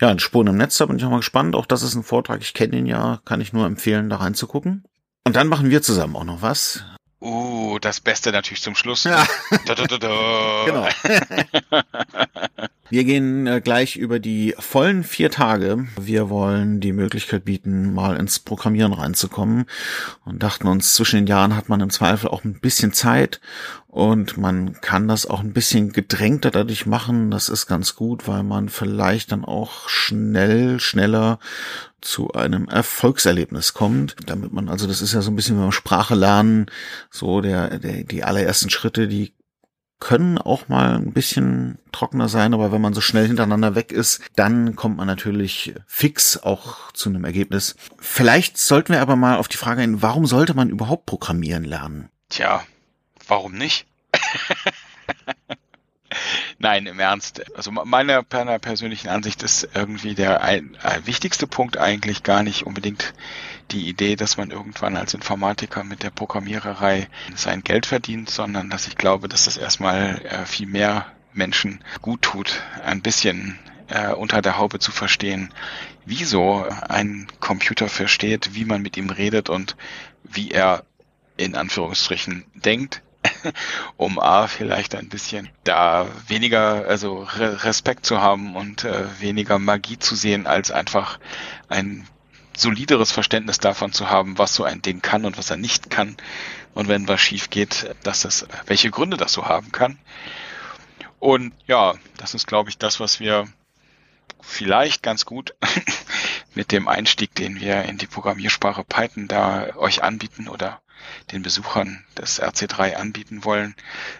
Ja, 0.00 0.12
in 0.12 0.20
Spuren 0.20 0.46
im 0.46 0.56
Netz, 0.56 0.78
da 0.78 0.86
bin 0.86 0.98
ich 0.98 1.04
auch 1.04 1.10
mal 1.10 1.16
gespannt. 1.16 1.56
Auch 1.56 1.66
das 1.66 1.82
ist 1.82 1.96
ein 1.96 2.04
Vortrag, 2.04 2.42
ich 2.42 2.54
kenne 2.54 2.76
ihn 2.76 2.86
ja, 2.86 3.20
kann 3.24 3.40
ich 3.40 3.52
nur 3.52 3.66
empfehlen, 3.66 4.08
da 4.08 4.18
reinzugucken. 4.18 4.84
Und 5.24 5.36
dann 5.36 5.48
machen 5.48 5.70
wir 5.70 5.82
zusammen 5.82 6.16
auch 6.16 6.24
noch 6.24 6.42
was. 6.42 6.84
Uh, 7.20 7.78
das 7.78 8.00
Beste 8.00 8.32
natürlich 8.32 8.62
zum 8.62 8.74
Schluss. 8.74 9.04
Ja. 9.04 9.24
Da, 9.66 9.74
da, 9.74 9.86
da, 9.86 10.64
genau. 10.66 10.88
wir 12.92 13.04
gehen 13.04 13.46
äh, 13.46 13.62
gleich 13.62 13.96
über 13.96 14.18
die 14.18 14.54
vollen 14.58 15.02
vier 15.02 15.30
Tage. 15.30 15.86
Wir 15.98 16.28
wollen 16.28 16.78
die 16.78 16.92
Möglichkeit 16.92 17.46
bieten, 17.46 17.94
mal 17.94 18.16
ins 18.16 18.38
Programmieren 18.38 18.92
reinzukommen 18.92 19.64
und 20.26 20.42
dachten 20.42 20.68
uns, 20.68 20.94
zwischen 20.94 21.16
den 21.16 21.26
Jahren 21.26 21.56
hat 21.56 21.70
man 21.70 21.80
im 21.80 21.88
Zweifel 21.88 22.28
auch 22.28 22.44
ein 22.44 22.60
bisschen 22.60 22.92
Zeit 22.92 23.40
und 23.86 24.36
man 24.36 24.78
kann 24.82 25.08
das 25.08 25.24
auch 25.24 25.40
ein 25.40 25.54
bisschen 25.54 25.94
gedrängter 25.94 26.50
dadurch 26.50 26.84
machen. 26.84 27.30
Das 27.30 27.48
ist 27.48 27.66
ganz 27.66 27.94
gut, 27.94 28.28
weil 28.28 28.42
man 28.42 28.68
vielleicht 28.68 29.32
dann 29.32 29.46
auch 29.46 29.88
schnell, 29.88 30.78
schneller 30.78 31.38
zu 32.02 32.32
einem 32.32 32.68
Erfolgserlebnis 32.68 33.72
kommt, 33.72 34.16
damit 34.26 34.52
man, 34.52 34.68
also 34.68 34.86
das 34.86 35.00
ist 35.00 35.14
ja 35.14 35.22
so 35.22 35.30
ein 35.30 35.36
bisschen 35.36 35.56
beim 35.58 35.72
Sprache 35.72 36.14
lernen, 36.14 36.66
so 37.10 37.40
der, 37.40 37.78
der, 37.78 38.04
die 38.04 38.22
allerersten 38.22 38.68
Schritte, 38.68 39.08
die 39.08 39.32
können 40.02 40.36
auch 40.36 40.66
mal 40.66 40.96
ein 40.96 41.12
bisschen 41.12 41.78
trockener 41.92 42.28
sein, 42.28 42.54
aber 42.54 42.72
wenn 42.72 42.80
man 42.80 42.92
so 42.92 43.00
schnell 43.00 43.28
hintereinander 43.28 43.76
weg 43.76 43.92
ist, 43.92 44.20
dann 44.34 44.74
kommt 44.74 44.96
man 44.96 45.06
natürlich 45.06 45.74
fix 45.86 46.36
auch 46.36 46.90
zu 46.90 47.08
einem 47.08 47.24
Ergebnis. 47.24 47.76
Vielleicht 48.00 48.58
sollten 48.58 48.94
wir 48.94 49.00
aber 49.00 49.14
mal 49.14 49.36
auf 49.36 49.46
die 49.46 49.58
Frage 49.58 49.82
hin, 49.82 50.02
warum 50.02 50.26
sollte 50.26 50.54
man 50.54 50.70
überhaupt 50.70 51.06
programmieren 51.06 51.62
lernen? 51.62 52.08
Tja, 52.30 52.64
warum 53.28 53.52
nicht? 53.52 53.86
Nein, 56.58 56.86
im 56.86 57.00
Ernst. 57.00 57.42
Also 57.56 57.70
meiner, 57.70 58.24
meiner 58.30 58.58
persönlichen 58.58 59.08
Ansicht 59.08 59.42
ist 59.42 59.68
irgendwie 59.74 60.14
der 60.14 60.42
ein, 60.42 60.76
ein 60.82 61.06
wichtigste 61.06 61.46
Punkt 61.46 61.78
eigentlich 61.78 62.22
gar 62.22 62.42
nicht 62.42 62.64
unbedingt 62.64 63.14
die 63.70 63.88
Idee, 63.88 64.16
dass 64.16 64.36
man 64.36 64.50
irgendwann 64.50 64.96
als 64.96 65.14
Informatiker 65.14 65.84
mit 65.84 66.02
der 66.02 66.10
Programmiererei 66.10 67.08
sein 67.34 67.62
Geld 67.62 67.86
verdient, 67.86 68.30
sondern 68.30 68.70
dass 68.70 68.86
ich 68.86 68.96
glaube, 68.96 69.28
dass 69.28 69.44
das 69.44 69.56
erstmal 69.56 70.20
äh, 70.24 70.46
viel 70.46 70.66
mehr 70.66 71.06
Menschen 71.32 71.82
gut 72.02 72.22
tut, 72.22 72.62
ein 72.84 73.00
bisschen 73.00 73.58
äh, 73.88 74.12
unter 74.12 74.42
der 74.42 74.58
Haube 74.58 74.78
zu 74.78 74.92
verstehen, 74.92 75.52
wieso 76.04 76.66
ein 76.88 77.26
Computer 77.40 77.88
versteht, 77.88 78.54
wie 78.54 78.64
man 78.64 78.82
mit 78.82 78.96
ihm 78.96 79.10
redet 79.10 79.48
und 79.48 79.76
wie 80.24 80.50
er 80.50 80.84
in 81.36 81.54
Anführungsstrichen 81.54 82.44
denkt 82.54 83.02
um 83.96 84.18
A 84.18 84.46
vielleicht 84.46 84.94
ein 84.94 85.08
bisschen 85.08 85.48
da 85.64 86.06
weniger, 86.26 86.86
also 86.86 87.26
Respekt 87.36 88.06
zu 88.06 88.20
haben 88.20 88.56
und 88.56 88.84
äh, 88.84 89.04
weniger 89.20 89.58
Magie 89.58 89.98
zu 89.98 90.14
sehen, 90.14 90.46
als 90.46 90.70
einfach 90.70 91.18
ein 91.68 92.06
solideres 92.56 93.12
Verständnis 93.12 93.58
davon 93.58 93.92
zu 93.92 94.10
haben, 94.10 94.38
was 94.38 94.54
so 94.54 94.64
ein 94.64 94.82
Ding 94.82 95.00
kann 95.02 95.24
und 95.24 95.38
was 95.38 95.50
er 95.50 95.56
nicht 95.56 95.90
kann. 95.90 96.16
Und 96.74 96.88
wenn 96.88 97.08
was 97.08 97.20
schief 97.20 97.50
geht, 97.50 97.94
dass 98.02 98.22
das, 98.22 98.46
welche 98.66 98.90
Gründe 98.90 99.16
das 99.16 99.32
so 99.32 99.46
haben 99.46 99.72
kann. 99.72 99.98
Und 101.18 101.52
ja, 101.66 101.94
das 102.16 102.34
ist, 102.34 102.46
glaube 102.46 102.70
ich, 102.70 102.78
das, 102.78 102.98
was 102.98 103.20
wir 103.20 103.46
vielleicht 104.40 105.02
ganz 105.02 105.24
gut 105.24 105.54
mit 106.54 106.72
dem 106.72 106.88
Einstieg, 106.88 107.34
den 107.34 107.60
wir 107.60 107.84
in 107.84 107.98
die 107.98 108.06
Programmiersprache 108.06 108.84
Python 108.84 109.28
da 109.28 109.76
euch 109.76 110.02
anbieten 110.02 110.48
oder 110.48 110.81
den 111.32 111.42
Besuchern 111.42 112.04
des 112.16 112.42
RC3 112.42 112.94
anbieten 112.94 113.44
wollen, 113.44 113.74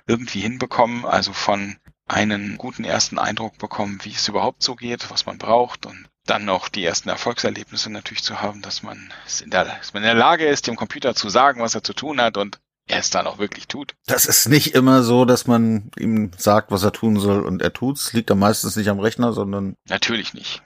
irgendwie 0.06 0.40
hinbekommen. 0.40 1.04
Also 1.04 1.32
von 1.32 1.76
einen 2.08 2.58
guten 2.58 2.84
ersten 2.84 3.18
Eindruck 3.18 3.58
bekommen, 3.58 4.00
wie 4.02 4.12
es 4.12 4.28
überhaupt 4.28 4.62
so 4.62 4.74
geht, 4.74 5.10
was 5.10 5.26
man 5.26 5.38
braucht 5.38 5.86
und 5.86 6.06
dann 6.26 6.44
noch 6.44 6.68
die 6.68 6.84
ersten 6.84 7.08
Erfolgserlebnisse 7.08 7.90
natürlich 7.90 8.22
zu 8.22 8.40
haben, 8.40 8.62
dass 8.62 8.82
man, 8.82 9.12
in 9.42 9.50
der, 9.50 9.64
dass 9.64 9.92
man 9.92 10.02
in 10.02 10.08
der 10.08 10.14
Lage 10.14 10.46
ist, 10.46 10.66
dem 10.66 10.76
Computer 10.76 11.14
zu 11.14 11.28
sagen, 11.28 11.60
was 11.60 11.74
er 11.74 11.82
zu 11.82 11.94
tun 11.94 12.20
hat 12.20 12.36
und 12.36 12.60
er 12.86 12.98
es 12.98 13.10
dann 13.10 13.26
auch 13.26 13.38
wirklich 13.38 13.68
tut. 13.68 13.94
Das 14.06 14.26
ist 14.26 14.48
nicht 14.48 14.74
immer 14.74 15.02
so, 15.02 15.24
dass 15.24 15.46
man 15.46 15.90
ihm 15.98 16.32
sagt, 16.36 16.70
was 16.70 16.82
er 16.82 16.92
tun 16.92 17.18
soll 17.18 17.44
und 17.44 17.62
er 17.62 17.72
tut's. 17.72 18.12
Liegt 18.12 18.30
da 18.30 18.34
meistens 18.34 18.76
nicht 18.76 18.88
am 18.88 19.00
Rechner, 19.00 19.32
sondern. 19.32 19.74
Natürlich 19.88 20.34
nicht. 20.34 20.62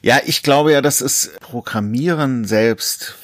Ja, 0.00 0.20
ich 0.24 0.42
glaube 0.42 0.72
ja, 0.72 0.80
das 0.80 1.00
ist 1.00 1.38
Programmieren 1.40 2.44
selbst 2.44 3.16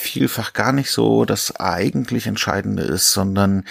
vielfach 0.00 0.52
gar 0.52 0.72
nicht 0.72 0.90
so 0.90 1.24
das 1.24 1.56
eigentlich 1.56 2.26
Entscheidende 2.26 2.82
ist, 2.82 3.12
sondern 3.12 3.64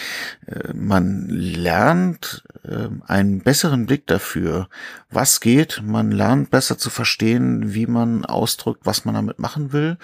äh, 0.48 0.74
man 0.74 1.28
lernt 1.28 2.44
äh, 2.64 2.88
einen 3.08 3.42
besseren 3.42 3.86
Blick 3.86 4.08
dafür, 4.08 4.70
was 5.10 5.42
geht. 5.42 5.82
Man 5.84 6.12
lernt 6.12 6.52
besser 6.52 6.78
zu 6.78 6.90
verstehen, 6.90 7.74
wie 7.74 7.88
man 7.88 8.26
ausdrückt, 8.26 8.82
was 8.86 9.06
man 9.06 9.16
damit 9.16 9.40
machen 9.40 9.74
will. 9.74 9.98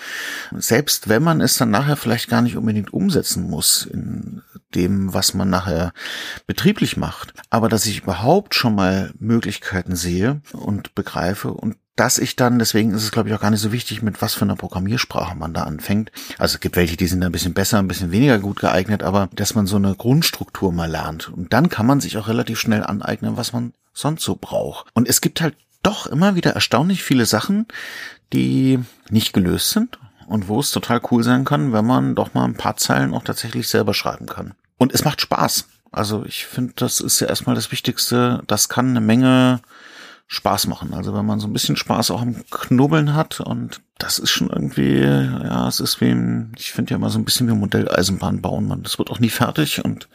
Selbst 0.51 1.07
wenn 1.07 1.23
man 1.23 1.41
es 1.41 1.55
dann 1.55 1.69
nachher 1.69 1.95
vielleicht 1.95 2.29
gar 2.29 2.41
nicht 2.41 2.57
unbedingt 2.57 2.93
umsetzen 2.93 3.49
muss 3.49 3.85
in 3.85 4.41
dem, 4.73 5.13
was 5.13 5.33
man 5.33 5.49
nachher 5.49 5.93
betrieblich 6.47 6.97
macht. 6.97 7.33
Aber 7.49 7.69
dass 7.69 7.85
ich 7.85 8.01
überhaupt 8.01 8.55
schon 8.55 8.75
mal 8.75 9.13
Möglichkeiten 9.19 9.95
sehe 9.95 10.41
und 10.53 10.95
begreife 10.95 11.53
und 11.53 11.77
dass 11.95 12.17
ich 12.17 12.35
dann, 12.35 12.59
deswegen 12.59 12.93
ist 12.93 13.03
es 13.03 13.11
glaube 13.11 13.29
ich 13.29 13.35
auch 13.35 13.41
gar 13.41 13.51
nicht 13.51 13.61
so 13.61 13.71
wichtig, 13.71 14.01
mit 14.01 14.21
was 14.21 14.33
für 14.33 14.43
einer 14.43 14.55
Programmiersprache 14.55 15.35
man 15.35 15.53
da 15.53 15.63
anfängt. 15.63 16.11
Also 16.37 16.55
es 16.55 16.59
gibt 16.59 16.75
welche, 16.75 16.97
die 16.97 17.07
sind 17.07 17.23
ein 17.23 17.31
bisschen 17.31 17.53
besser, 17.53 17.79
ein 17.79 17.87
bisschen 17.87 18.11
weniger 18.11 18.39
gut 18.39 18.59
geeignet, 18.59 19.03
aber 19.03 19.29
dass 19.33 19.55
man 19.55 19.67
so 19.67 19.77
eine 19.77 19.95
Grundstruktur 19.95 20.71
mal 20.71 20.89
lernt. 20.89 21.29
Und 21.29 21.53
dann 21.53 21.69
kann 21.69 21.85
man 21.85 22.01
sich 22.01 22.17
auch 22.17 22.27
relativ 22.27 22.59
schnell 22.59 22.83
aneignen, 22.83 23.37
was 23.37 23.53
man 23.53 23.73
sonst 23.93 24.23
so 24.23 24.35
braucht. 24.35 24.87
Und 24.93 25.07
es 25.07 25.21
gibt 25.21 25.41
halt 25.41 25.55
doch 25.83 26.07
immer 26.07 26.35
wieder 26.35 26.51
erstaunlich 26.51 27.03
viele 27.03 27.25
Sachen, 27.25 27.67
die 28.33 28.79
nicht 29.09 29.33
gelöst 29.33 29.69
sind 29.69 29.99
und 30.27 30.47
wo 30.47 30.59
es 30.59 30.71
total 30.71 30.99
cool 31.11 31.23
sein 31.23 31.45
kann, 31.45 31.73
wenn 31.73 31.85
man 31.85 32.15
doch 32.15 32.33
mal 32.33 32.43
ein 32.43 32.57
paar 32.57 32.75
Zeilen 32.75 33.13
auch 33.13 33.23
tatsächlich 33.23 33.67
selber 33.67 33.93
schreiben 33.93 34.25
kann. 34.25 34.53
Und 34.77 34.93
es 34.93 35.05
macht 35.05 35.21
Spaß. 35.21 35.67
Also 35.91 36.25
ich 36.25 36.45
finde, 36.45 36.73
das 36.75 36.99
ist 36.99 37.21
ja 37.21 37.27
erstmal 37.27 37.55
das 37.55 37.71
Wichtigste. 37.71 38.43
Das 38.47 38.67
kann 38.67 38.89
eine 38.89 39.01
Menge 39.01 39.61
Spaß 40.27 40.67
machen. 40.67 40.93
Also 40.93 41.13
wenn 41.13 41.25
man 41.25 41.39
so 41.39 41.47
ein 41.47 41.53
bisschen 41.53 41.75
Spaß 41.75 42.11
auch 42.11 42.21
am 42.21 42.43
Knubbeln 42.49 43.13
hat 43.13 43.39
und 43.39 43.81
das 43.97 44.19
ist 44.19 44.31
schon 44.31 44.49
irgendwie, 44.49 45.01
ja, 45.01 45.67
es 45.67 45.79
ist 45.79 46.01
wie, 46.01 46.15
ich 46.57 46.71
finde 46.71 46.91
ja 46.91 46.97
immer 46.97 47.09
so 47.09 47.19
ein 47.19 47.25
bisschen 47.25 47.47
wie 47.47 47.53
Modelleisenbahn 47.53 48.41
bauen. 48.41 48.67
Man, 48.67 48.83
das 48.83 48.97
wird 48.97 49.11
auch 49.11 49.19
nie 49.19 49.29
fertig 49.29 49.85
und 49.85 50.09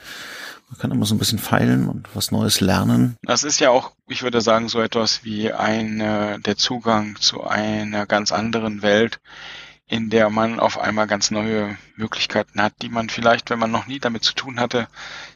man 0.69 0.79
kann 0.79 0.91
immer 0.91 1.07
so 1.07 1.15
ein 1.15 1.19
bisschen 1.19 1.39
feilen 1.39 1.89
und 1.89 2.09
was 2.15 2.31
Neues 2.31 2.61
lernen. 2.61 3.17
Das 3.23 3.45
ist 3.45 3.61
ja 3.61 3.71
auch, 3.71 3.93
ich 4.09 4.23
würde 4.23 4.41
sagen, 4.41 4.69
so 4.69 4.81
etwas 4.81 5.25
wie 5.25 5.53
ein, 5.53 6.01
äh, 6.01 6.39
der 6.41 6.57
Zugang 6.57 7.17
zu 7.21 7.45
einer 7.45 8.07
ganz 8.07 8.31
anderen 8.33 8.83
Welt, 8.83 9.21
in 9.91 10.09
der 10.09 10.31
man 10.31 10.61
auf 10.61 10.79
einmal 10.79 11.09
ganz 11.09 11.33
neue 11.33 11.77
Möglichkeiten 11.97 12.63
hat, 12.63 12.75
die 12.81 12.89
man 12.89 13.09
vielleicht, 13.09 13.51
wenn 13.51 13.59
man 13.59 13.73
noch 13.73 13.89
nie 13.89 13.99
damit 13.99 14.23
zu 14.23 14.35
tun 14.35 14.61
hatte, 14.61 14.87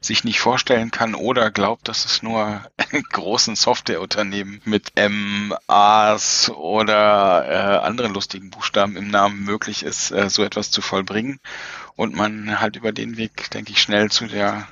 sich 0.01 0.23
nicht 0.23 0.39
vorstellen 0.39 0.93
kann 0.93 1.17
oder 1.17 1.51
glaubt, 1.51 1.89
dass 1.89 2.05
es 2.05 2.23
nur 2.23 2.63
großen 3.13 3.57
Softwareunternehmen 3.57 4.63
mit 4.65 4.93
M, 4.95 5.53
A's 5.67 6.51
oder 6.51 7.47
äh, 7.49 7.85
anderen 7.85 8.15
lustigen 8.15 8.51
Buchstaben 8.51 8.97
im 8.97 9.09
Namen 9.09 9.45
möglich 9.45 9.83
ist, 9.83 10.13
äh, 10.13 10.31
so 10.31 10.45
etwas 10.45 10.71
zu 10.71 10.83
vollbringen. 10.83 11.41
Und 11.97 12.15
man 12.15 12.61
halt 12.61 12.77
über 12.77 12.93
den 12.93 13.17
Weg, 13.17 13.51
denke 13.51 13.73
ich, 13.73 13.83
schnell 13.83 14.13
zu 14.13 14.29
der 14.29 14.69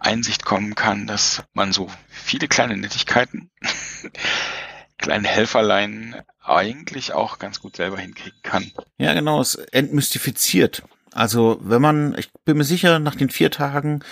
Einsicht 0.00 0.44
kommen 0.44 0.74
kann, 0.74 1.06
dass 1.06 1.44
man 1.52 1.72
so 1.72 1.88
viele 2.10 2.48
kleine 2.48 2.76
Nettigkeiten 2.76 3.48
kleine 4.98 5.28
Helferlein 5.28 6.16
eigentlich 6.42 7.12
auch 7.12 7.38
ganz 7.38 7.60
gut 7.60 7.76
selber 7.76 7.98
hinkriegen 7.98 8.40
kann. 8.42 8.72
Ja, 8.98 9.14
genau, 9.14 9.40
es 9.40 9.54
entmystifiziert. 9.54 10.82
Also 11.18 11.58
wenn 11.60 11.82
man, 11.82 12.14
ich 12.16 12.30
bin 12.44 12.58
mir 12.58 12.64
sicher, 12.64 13.00
nach 13.00 13.16
den 13.16 13.28
vier 13.28 13.50
Tagen 13.50 14.04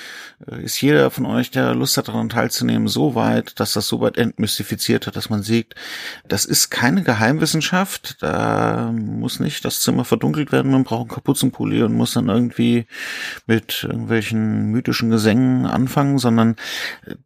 äh, 0.44 0.64
ist 0.64 0.80
jeder 0.80 1.08
von 1.12 1.24
euch, 1.24 1.52
der 1.52 1.72
Lust 1.72 1.96
hat, 1.96 2.08
daran 2.08 2.28
teilzunehmen, 2.28 2.88
so 2.88 3.14
weit, 3.14 3.60
dass 3.60 3.74
das 3.74 3.86
so 3.86 4.00
weit 4.00 4.18
entmystifiziert 4.18 5.06
hat, 5.06 5.14
dass 5.14 5.30
man 5.30 5.44
sieht, 5.44 5.76
das 6.26 6.44
ist 6.44 6.70
keine 6.70 7.04
Geheimwissenschaft, 7.04 8.20
da 8.22 8.90
muss 8.92 9.38
nicht 9.38 9.64
das 9.64 9.82
Zimmer 9.82 10.04
verdunkelt 10.04 10.50
werden, 10.50 10.72
man 10.72 10.82
braucht 10.82 11.02
einen 11.02 11.14
Kapuzenpulli 11.14 11.84
und 11.84 11.94
muss 11.94 12.14
dann 12.14 12.28
irgendwie 12.28 12.86
mit 13.46 13.84
irgendwelchen 13.84 14.72
mythischen 14.72 15.08
Gesängen 15.08 15.64
anfangen, 15.64 16.18
sondern 16.18 16.56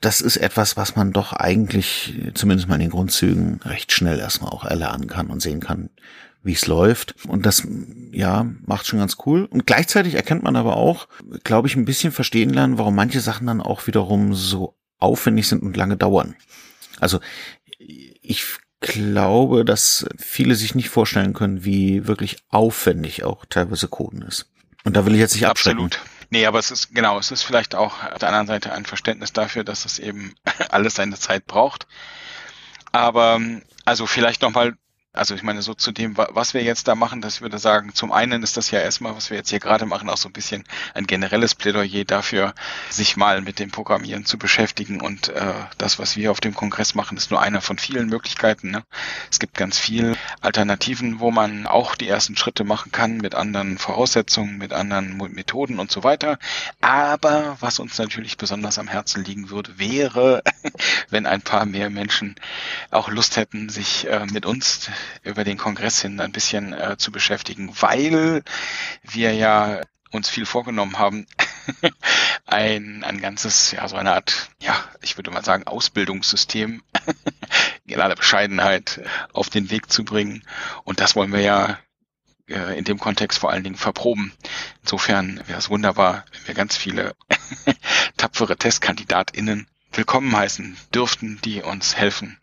das 0.02 0.20
ist 0.20 0.36
etwas, 0.36 0.76
was 0.76 0.94
man 0.94 1.12
doch 1.12 1.32
eigentlich, 1.32 2.30
zumindest 2.34 2.68
mal 2.68 2.74
in 2.74 2.82
den 2.82 2.90
Grundzügen, 2.90 3.60
recht 3.64 3.92
schnell 3.92 4.18
erstmal 4.18 4.50
auch 4.50 4.66
erlernen 4.66 5.06
kann 5.06 5.28
und 5.28 5.40
sehen 5.40 5.60
kann, 5.60 5.88
wie 6.42 6.52
es 6.52 6.66
läuft. 6.66 7.14
Und 7.26 7.46
das, 7.46 7.66
ja, 8.12 8.46
macht 8.66 8.86
schon 8.86 8.98
ganz 8.98 9.16
cool. 9.26 9.44
Und 9.44 9.66
gleichzeitig 9.66 10.14
erkennt 10.14 10.42
man 10.42 10.56
aber 10.56 10.76
auch, 10.76 11.08
glaube 11.44 11.68
ich, 11.68 11.76
ein 11.76 11.84
bisschen 11.84 12.12
verstehen 12.12 12.50
lernen, 12.50 12.78
warum 12.78 12.94
manche 12.94 13.20
Sachen 13.20 13.46
dann 13.46 13.60
auch 13.60 13.86
wiederum 13.86 14.34
so 14.34 14.76
aufwendig 14.98 15.48
sind 15.48 15.62
und 15.62 15.76
lange 15.76 15.96
dauern. 15.96 16.36
Also 16.98 17.20
ich 17.78 18.44
glaube, 18.80 19.64
dass 19.64 20.06
viele 20.16 20.54
sich 20.54 20.74
nicht 20.74 20.88
vorstellen 20.88 21.34
können, 21.34 21.64
wie 21.64 22.06
wirklich 22.06 22.38
aufwendig 22.48 23.24
auch 23.24 23.44
teilweise 23.46 23.88
Coden 23.88 24.22
ist. 24.22 24.50
Und 24.84 24.96
da 24.96 25.04
will 25.04 25.14
ich 25.14 25.20
jetzt 25.20 25.34
nicht 25.34 25.46
abschrecken. 25.46 25.84
Absolut. 25.84 26.00
Nee, 26.30 26.46
aber 26.46 26.58
es 26.58 26.70
ist, 26.70 26.94
genau, 26.94 27.18
es 27.18 27.30
ist 27.30 27.42
vielleicht 27.42 27.74
auch 27.74 28.02
auf 28.04 28.18
der 28.18 28.28
anderen 28.28 28.46
Seite 28.46 28.72
ein 28.72 28.86
Verständnis 28.86 29.32
dafür, 29.32 29.64
dass 29.64 29.84
es 29.84 29.98
eben 29.98 30.34
alles 30.70 30.94
seine 30.94 31.16
Zeit 31.16 31.46
braucht. 31.46 31.86
Aber, 32.92 33.40
also 33.84 34.06
vielleicht 34.06 34.42
nochmal 34.42 34.76
also 35.12 35.34
ich 35.34 35.42
meine, 35.42 35.60
so 35.60 35.74
zu 35.74 35.90
dem, 35.90 36.16
was 36.16 36.54
wir 36.54 36.62
jetzt 36.62 36.86
da 36.86 36.94
machen, 36.94 37.20
dass 37.20 37.36
ich 37.36 37.40
würde 37.40 37.58
sagen, 37.58 37.94
zum 37.94 38.12
einen 38.12 38.44
ist 38.44 38.56
das 38.56 38.70
ja 38.70 38.78
erstmal, 38.78 39.16
was 39.16 39.28
wir 39.28 39.36
jetzt 39.36 39.50
hier 39.50 39.58
gerade 39.58 39.84
machen, 39.84 40.08
auch 40.08 40.16
so 40.16 40.28
ein 40.28 40.32
bisschen 40.32 40.62
ein 40.94 41.08
generelles 41.08 41.56
Plädoyer 41.56 42.04
dafür, 42.04 42.54
sich 42.90 43.16
mal 43.16 43.40
mit 43.40 43.58
dem 43.58 43.72
Programmieren 43.72 44.24
zu 44.24 44.38
beschäftigen. 44.38 45.00
Und 45.00 45.28
äh, 45.28 45.52
das, 45.78 45.98
was 45.98 46.16
wir 46.16 46.30
auf 46.30 46.40
dem 46.40 46.54
Kongress 46.54 46.94
machen, 46.94 47.16
ist 47.16 47.32
nur 47.32 47.42
einer 47.42 47.60
von 47.60 47.76
vielen 47.76 48.08
Möglichkeiten. 48.08 48.70
Ne? 48.70 48.84
Es 49.30 49.40
gibt 49.40 49.54
ganz 49.54 49.78
viel 49.78 50.16
Alternativen, 50.42 51.18
wo 51.18 51.32
man 51.32 51.66
auch 51.66 51.96
die 51.96 52.08
ersten 52.08 52.36
Schritte 52.36 52.62
machen 52.62 52.92
kann 52.92 53.16
mit 53.16 53.34
anderen 53.34 53.78
Voraussetzungen, 53.78 54.58
mit 54.58 54.72
anderen 54.72 55.16
Methoden 55.16 55.80
und 55.80 55.90
so 55.90 56.04
weiter. 56.04 56.38
Aber 56.80 57.56
was 57.58 57.80
uns 57.80 57.98
natürlich 57.98 58.36
besonders 58.36 58.78
am 58.78 58.86
Herzen 58.86 59.24
liegen 59.24 59.50
würde, 59.50 59.76
wäre, 59.76 60.44
wenn 61.10 61.26
ein 61.26 61.42
paar 61.42 61.66
mehr 61.66 61.90
Menschen 61.90 62.36
auch 62.92 63.08
Lust 63.08 63.36
hätten, 63.36 63.70
sich 63.70 64.06
äh, 64.06 64.24
mit 64.26 64.46
uns 64.46 64.88
über 65.22 65.44
den 65.44 65.58
Kongress 65.58 66.00
hin 66.00 66.20
ein 66.20 66.32
bisschen 66.32 66.72
äh, 66.72 66.96
zu 66.96 67.12
beschäftigen, 67.12 67.74
weil 67.80 68.42
wir 69.02 69.34
ja 69.34 69.80
uns 70.10 70.28
viel 70.28 70.46
vorgenommen 70.46 70.98
haben, 70.98 71.26
ein, 72.46 73.04
ein 73.04 73.20
ganzes, 73.20 73.70
ja, 73.72 73.86
so 73.88 73.96
eine 73.96 74.12
Art, 74.12 74.50
ja, 74.60 74.76
ich 75.02 75.16
würde 75.16 75.30
mal 75.30 75.44
sagen, 75.44 75.66
Ausbildungssystem 75.66 76.82
in 77.86 78.00
aller 78.00 78.16
Bescheidenheit 78.16 79.00
auf 79.32 79.50
den 79.50 79.70
Weg 79.70 79.90
zu 79.90 80.04
bringen. 80.04 80.44
Und 80.84 81.00
das 81.00 81.14
wollen 81.16 81.32
wir 81.32 81.40
ja 81.40 81.78
äh, 82.48 82.76
in 82.76 82.84
dem 82.84 82.98
Kontext 82.98 83.38
vor 83.38 83.50
allen 83.50 83.64
Dingen 83.64 83.76
verproben. 83.76 84.32
Insofern 84.82 85.40
wäre 85.46 85.58
es 85.58 85.70
wunderbar, 85.70 86.24
wenn 86.32 86.48
wir 86.48 86.54
ganz 86.54 86.76
viele 86.76 87.14
tapfere 88.16 88.56
TestkandidatInnen 88.56 89.68
willkommen 89.92 90.36
heißen 90.36 90.76
dürften, 90.94 91.40
die 91.44 91.62
uns 91.62 91.96
helfen, 91.96 92.38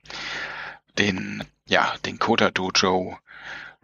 den 0.97 1.43
ja, 1.67 1.93
den 2.05 2.19
Coda 2.19 2.51
Dojo 2.51 3.17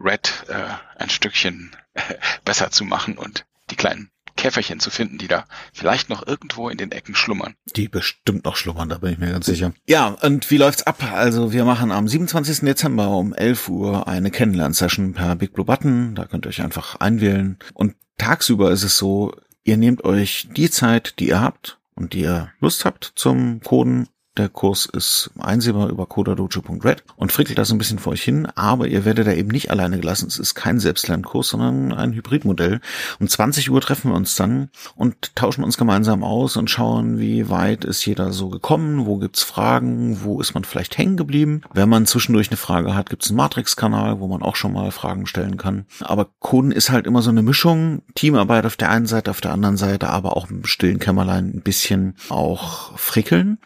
Red 0.00 0.44
äh, 0.48 0.54
ein 0.96 1.10
Stückchen 1.10 1.76
äh, 1.94 2.00
besser 2.44 2.70
zu 2.70 2.84
machen 2.84 3.16
und 3.16 3.46
die 3.70 3.76
kleinen 3.76 4.10
Käferchen 4.36 4.80
zu 4.80 4.90
finden, 4.90 5.16
die 5.16 5.28
da 5.28 5.44
vielleicht 5.72 6.10
noch 6.10 6.26
irgendwo 6.26 6.68
in 6.68 6.76
den 6.76 6.90
Ecken 6.90 7.14
schlummern. 7.14 7.54
Die 7.76 7.88
bestimmt 7.88 8.44
noch 8.44 8.56
schlummern, 8.56 8.88
da 8.88 8.98
bin 8.98 9.12
ich 9.12 9.18
mir 9.18 9.30
ganz 9.30 9.46
sicher. 9.46 9.72
Ja, 9.86 10.08
und 10.08 10.50
wie 10.50 10.56
läuft's 10.56 10.82
ab? 10.82 11.02
Also 11.12 11.52
wir 11.52 11.64
machen 11.64 11.92
am 11.92 12.08
27. 12.08 12.60
Dezember 12.60 13.10
um 13.10 13.32
11 13.32 13.68
Uhr 13.68 14.08
eine 14.08 14.30
Kennenlern-Session 14.30 15.14
per 15.14 15.36
Big 15.36 15.52
Blue 15.52 15.64
Button. 15.64 16.14
Da 16.16 16.24
könnt 16.24 16.46
ihr 16.46 16.48
euch 16.48 16.62
einfach 16.62 16.96
einwählen. 16.96 17.58
Und 17.74 17.94
tagsüber 18.18 18.72
ist 18.72 18.82
es 18.82 18.98
so, 18.98 19.36
ihr 19.62 19.76
nehmt 19.76 20.04
euch 20.04 20.48
die 20.56 20.70
Zeit, 20.70 21.20
die 21.20 21.28
ihr 21.28 21.40
habt 21.40 21.78
und 21.94 22.12
die 22.12 22.22
ihr 22.22 22.52
Lust 22.58 22.84
habt 22.84 23.12
zum 23.14 23.60
Coden 23.62 24.08
der 24.36 24.48
Kurs 24.48 24.86
ist 24.86 25.30
einsehbar 25.38 25.88
über 25.88 26.06
codadojo.red 26.06 27.04
und 27.16 27.30
frickelt 27.30 27.56
das 27.56 27.70
ein 27.70 27.78
bisschen 27.78 28.00
vor 28.00 28.14
euch 28.14 28.22
hin, 28.22 28.46
aber 28.56 28.88
ihr 28.88 29.04
werdet 29.04 29.28
da 29.28 29.32
eben 29.32 29.50
nicht 29.50 29.70
alleine 29.70 30.00
gelassen. 30.00 30.26
Es 30.26 30.38
ist 30.38 30.54
kein 30.54 30.80
Selbstlernkurs, 30.80 31.48
sondern 31.48 31.92
ein 31.92 32.12
Hybridmodell. 32.12 32.80
Um 33.20 33.28
20 33.28 33.70
Uhr 33.70 33.80
treffen 33.80 34.10
wir 34.10 34.16
uns 34.16 34.34
dann 34.34 34.70
und 34.96 35.36
tauschen 35.36 35.62
uns 35.62 35.78
gemeinsam 35.78 36.24
aus 36.24 36.56
und 36.56 36.68
schauen, 36.68 37.18
wie 37.18 37.48
weit 37.48 37.84
ist 37.84 38.04
jeder 38.06 38.32
so 38.32 38.48
gekommen, 38.48 39.06
wo 39.06 39.18
gibt's 39.18 39.44
Fragen, 39.44 40.24
wo 40.24 40.40
ist 40.40 40.54
man 40.54 40.64
vielleicht 40.64 40.98
hängen 40.98 41.16
geblieben. 41.16 41.62
Wenn 41.72 41.88
man 41.88 42.06
zwischendurch 42.06 42.50
eine 42.50 42.56
Frage 42.56 42.94
hat, 42.94 43.10
gibt's 43.10 43.28
einen 43.28 43.36
Matrix-Kanal, 43.36 44.18
wo 44.18 44.26
man 44.26 44.42
auch 44.42 44.56
schon 44.56 44.72
mal 44.72 44.90
Fragen 44.90 45.26
stellen 45.26 45.58
kann. 45.58 45.86
Aber 46.00 46.28
Coden 46.40 46.72
ist 46.72 46.90
halt 46.90 47.06
immer 47.06 47.22
so 47.22 47.30
eine 47.30 47.42
Mischung. 47.42 48.02
Teamarbeit 48.16 48.66
auf 48.66 48.76
der 48.76 48.90
einen 48.90 49.06
Seite, 49.06 49.30
auf 49.30 49.40
der 49.40 49.52
anderen 49.52 49.76
Seite, 49.76 50.08
aber 50.08 50.36
auch 50.36 50.50
im 50.50 50.64
stillen 50.64 50.98
Kämmerlein 50.98 51.52
ein 51.54 51.62
bisschen 51.62 52.16
auch 52.28 52.98
frickeln. 52.98 53.58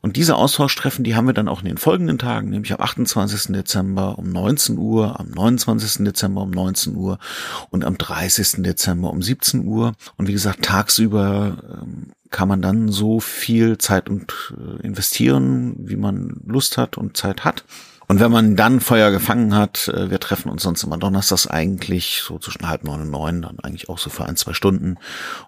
Und 0.00 0.16
diese 0.16 0.36
Austauschtreffen, 0.36 1.04
die 1.04 1.14
haben 1.14 1.26
wir 1.26 1.34
dann 1.34 1.48
auch 1.48 1.60
in 1.60 1.68
den 1.68 1.76
folgenden 1.76 2.18
Tagen, 2.18 2.50
nämlich 2.50 2.72
am 2.72 2.80
28. 2.80 3.52
Dezember 3.52 4.18
um 4.18 4.30
19 4.30 4.78
Uhr, 4.78 5.20
am 5.20 5.30
29. 5.30 6.04
Dezember 6.04 6.42
um 6.42 6.50
19 6.50 6.96
Uhr 6.96 7.18
und 7.70 7.84
am 7.84 7.98
30. 7.98 8.62
Dezember 8.62 9.10
um 9.10 9.22
17 9.22 9.66
Uhr. 9.66 9.92
Und 10.16 10.28
wie 10.28 10.32
gesagt, 10.32 10.64
tagsüber 10.64 11.56
ähm, 11.82 12.12
kann 12.30 12.48
man 12.48 12.62
dann 12.62 12.88
so 12.88 13.20
viel 13.20 13.78
Zeit 13.78 14.08
und 14.08 14.54
äh, 14.56 14.86
investieren, 14.86 15.74
wie 15.78 15.96
man 15.96 16.40
Lust 16.46 16.78
hat 16.78 16.96
und 16.96 17.16
Zeit 17.16 17.44
hat. 17.44 17.64
Und 18.06 18.18
wenn 18.18 18.32
man 18.32 18.56
dann 18.56 18.80
Feuer 18.80 19.10
gefangen 19.10 19.54
hat, 19.54 19.88
äh, 19.88 20.10
wir 20.10 20.18
treffen 20.18 20.50
uns 20.50 20.62
sonst 20.62 20.82
immer 20.82 20.96
donnerstags 20.98 21.46
eigentlich 21.46 22.22
so 22.26 22.38
zwischen 22.38 22.68
halb 22.68 22.84
neun 22.84 23.02
und 23.02 23.10
neun, 23.10 23.42
dann 23.42 23.60
eigentlich 23.60 23.88
auch 23.88 23.98
so 23.98 24.10
für 24.10 24.24
ein, 24.24 24.36
zwei 24.36 24.52
Stunden 24.52 24.96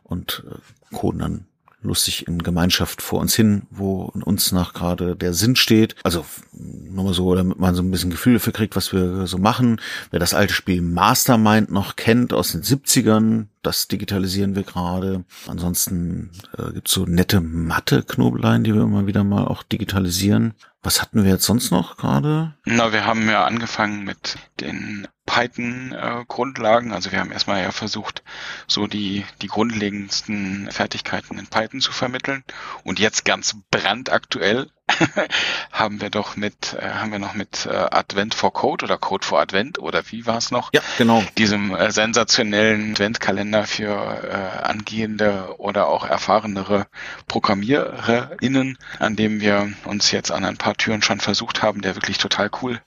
und 0.02 0.44
äh, 0.48 0.94
coden 0.94 1.20
dann 1.20 1.46
lustig 1.82 2.26
in 2.26 2.42
Gemeinschaft 2.42 3.02
vor 3.02 3.20
uns 3.20 3.34
hin, 3.34 3.62
wo 3.70 4.12
uns 4.24 4.52
nach 4.52 4.72
gerade 4.74 5.16
der 5.16 5.34
Sinn 5.34 5.56
steht. 5.56 5.96
Also 6.02 6.24
nur 6.52 7.04
mal 7.04 7.14
so, 7.14 7.34
damit 7.34 7.58
man 7.58 7.74
so 7.74 7.82
ein 7.82 7.90
bisschen 7.90 8.10
Gefühl 8.10 8.34
dafür 8.34 8.52
kriegt, 8.52 8.76
was 8.76 8.92
wir 8.92 9.26
so 9.26 9.38
machen. 9.38 9.80
Wer 10.10 10.20
das 10.20 10.34
alte 10.34 10.54
Spiel 10.54 10.82
Mastermind 10.82 11.70
noch 11.70 11.96
kennt 11.96 12.32
aus 12.32 12.52
den 12.52 12.62
70ern, 12.62 13.46
das 13.62 13.88
digitalisieren 13.88 14.54
wir 14.54 14.64
gerade. 14.64 15.24
Ansonsten 15.46 16.30
äh, 16.58 16.72
gibt's 16.72 16.92
so 16.92 17.04
nette 17.04 17.40
Mathe-Knobeleien, 17.40 18.64
die 18.64 18.74
wir 18.74 18.82
immer 18.82 19.06
wieder 19.06 19.24
mal 19.24 19.46
auch 19.46 19.62
digitalisieren. 19.62 20.54
Was 20.82 21.00
hatten 21.00 21.22
wir 21.22 21.30
jetzt 21.30 21.44
sonst 21.44 21.70
noch 21.70 21.96
gerade? 21.96 22.54
Na, 22.64 22.92
wir 22.92 23.06
haben 23.06 23.28
ja 23.28 23.44
angefangen 23.44 24.04
mit 24.04 24.36
den 24.60 25.06
Python-Grundlagen. 25.32 26.92
Also 26.92 27.10
wir 27.10 27.18
haben 27.18 27.32
erstmal 27.32 27.62
ja 27.62 27.72
versucht, 27.72 28.22
so 28.66 28.86
die, 28.86 29.24
die 29.40 29.46
grundlegendsten 29.46 30.70
Fertigkeiten 30.70 31.38
in 31.38 31.46
Python 31.46 31.80
zu 31.80 31.90
vermitteln. 31.90 32.44
Und 32.84 32.98
jetzt 32.98 33.24
ganz 33.24 33.56
brandaktuell 33.70 34.68
haben 35.72 36.02
wir 36.02 36.10
doch 36.10 36.36
mit, 36.36 36.74
äh, 36.74 36.86
haben 36.86 37.12
wir 37.12 37.18
noch 37.18 37.32
mit 37.32 37.64
äh, 37.64 37.70
Advent 37.70 38.34
for 38.34 38.52
Code 38.52 38.84
oder 38.84 38.98
Code 38.98 39.26
for 39.26 39.40
Advent 39.40 39.78
oder 39.78 40.02
wie 40.10 40.26
war 40.26 40.36
es 40.36 40.50
noch? 40.50 40.70
Ja, 40.74 40.82
genau. 40.98 41.24
Diesem 41.38 41.74
äh, 41.74 41.90
sensationellen 41.90 42.92
Adventkalender 42.92 43.64
für 43.64 43.88
äh, 43.88 44.62
angehende 44.64 45.54
oder 45.56 45.88
auch 45.88 46.04
erfahrenere 46.04 46.88
ProgrammiererInnen, 47.26 48.76
an 48.98 49.16
dem 49.16 49.40
wir 49.40 49.72
uns 49.84 50.10
jetzt 50.10 50.30
an 50.30 50.44
ein 50.44 50.58
paar 50.58 50.74
Türen 50.74 51.00
schon 51.00 51.20
versucht 51.20 51.62
haben, 51.62 51.80
der 51.80 51.94
wirklich 51.94 52.18
total 52.18 52.50
cool 52.60 52.82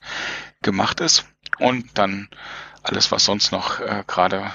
gemacht 0.62 1.00
ist. 1.00 1.24
Und 1.58 1.98
dann 1.98 2.28
alles, 2.82 3.10
was 3.10 3.24
sonst 3.24 3.52
noch 3.52 3.80
äh, 3.80 4.04
gerade 4.06 4.52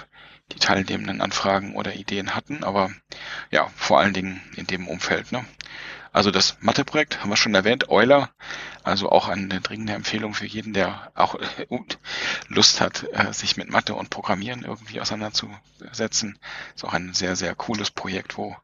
die 0.53 0.59
teilnehmenden 0.59 1.21
Anfragen 1.21 1.75
oder 1.75 1.93
Ideen 1.95 2.35
hatten, 2.35 2.63
aber 2.63 2.91
ja, 3.51 3.69
vor 3.75 3.99
allen 3.99 4.13
Dingen 4.13 4.41
in 4.55 4.67
dem 4.67 4.87
Umfeld. 4.87 5.31
Ne? 5.31 5.45
Also 6.13 6.29
das 6.29 6.57
Matheprojekt 6.59 7.21
haben 7.21 7.29
wir 7.29 7.37
schon 7.37 7.55
erwähnt, 7.55 7.89
Euler, 7.89 8.29
also 8.83 9.09
auch 9.09 9.29
eine 9.29 9.61
dringende 9.61 9.93
Empfehlung 9.93 10.33
für 10.33 10.45
jeden, 10.45 10.73
der 10.73 11.11
auch 11.15 11.35
äh, 11.35 11.67
Lust 12.49 12.81
hat, 12.81 13.05
äh, 13.13 13.31
sich 13.31 13.55
mit 13.55 13.69
Mathe 13.69 13.95
und 13.95 14.09
Programmieren 14.09 14.63
irgendwie 14.63 14.99
auseinanderzusetzen. 14.99 16.37
Ist 16.75 16.83
auch 16.83 16.93
ein 16.93 17.13
sehr, 17.13 17.37
sehr 17.37 17.55
cooles 17.55 17.91
Projekt, 17.91 18.37
wo 18.37 18.57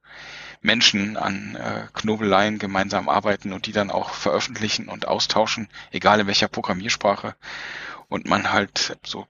Menschen 0.62 1.16
an 1.16 1.56
äh, 1.56 1.88
Knobeleien 1.94 2.60
gemeinsam 2.60 3.08
arbeiten 3.08 3.54
und 3.54 3.66
die 3.66 3.72
dann 3.72 3.92
auch 3.92 4.10
veröffentlichen 4.10 4.90
und 4.90 5.08
austauschen, 5.08 5.70
egal 5.92 6.20
in 6.20 6.28
welcher 6.28 6.50
Programmiersprache. 6.50 7.36
Und 8.10 8.26
man 8.26 8.52
halt 8.52 8.98
so 9.04 9.28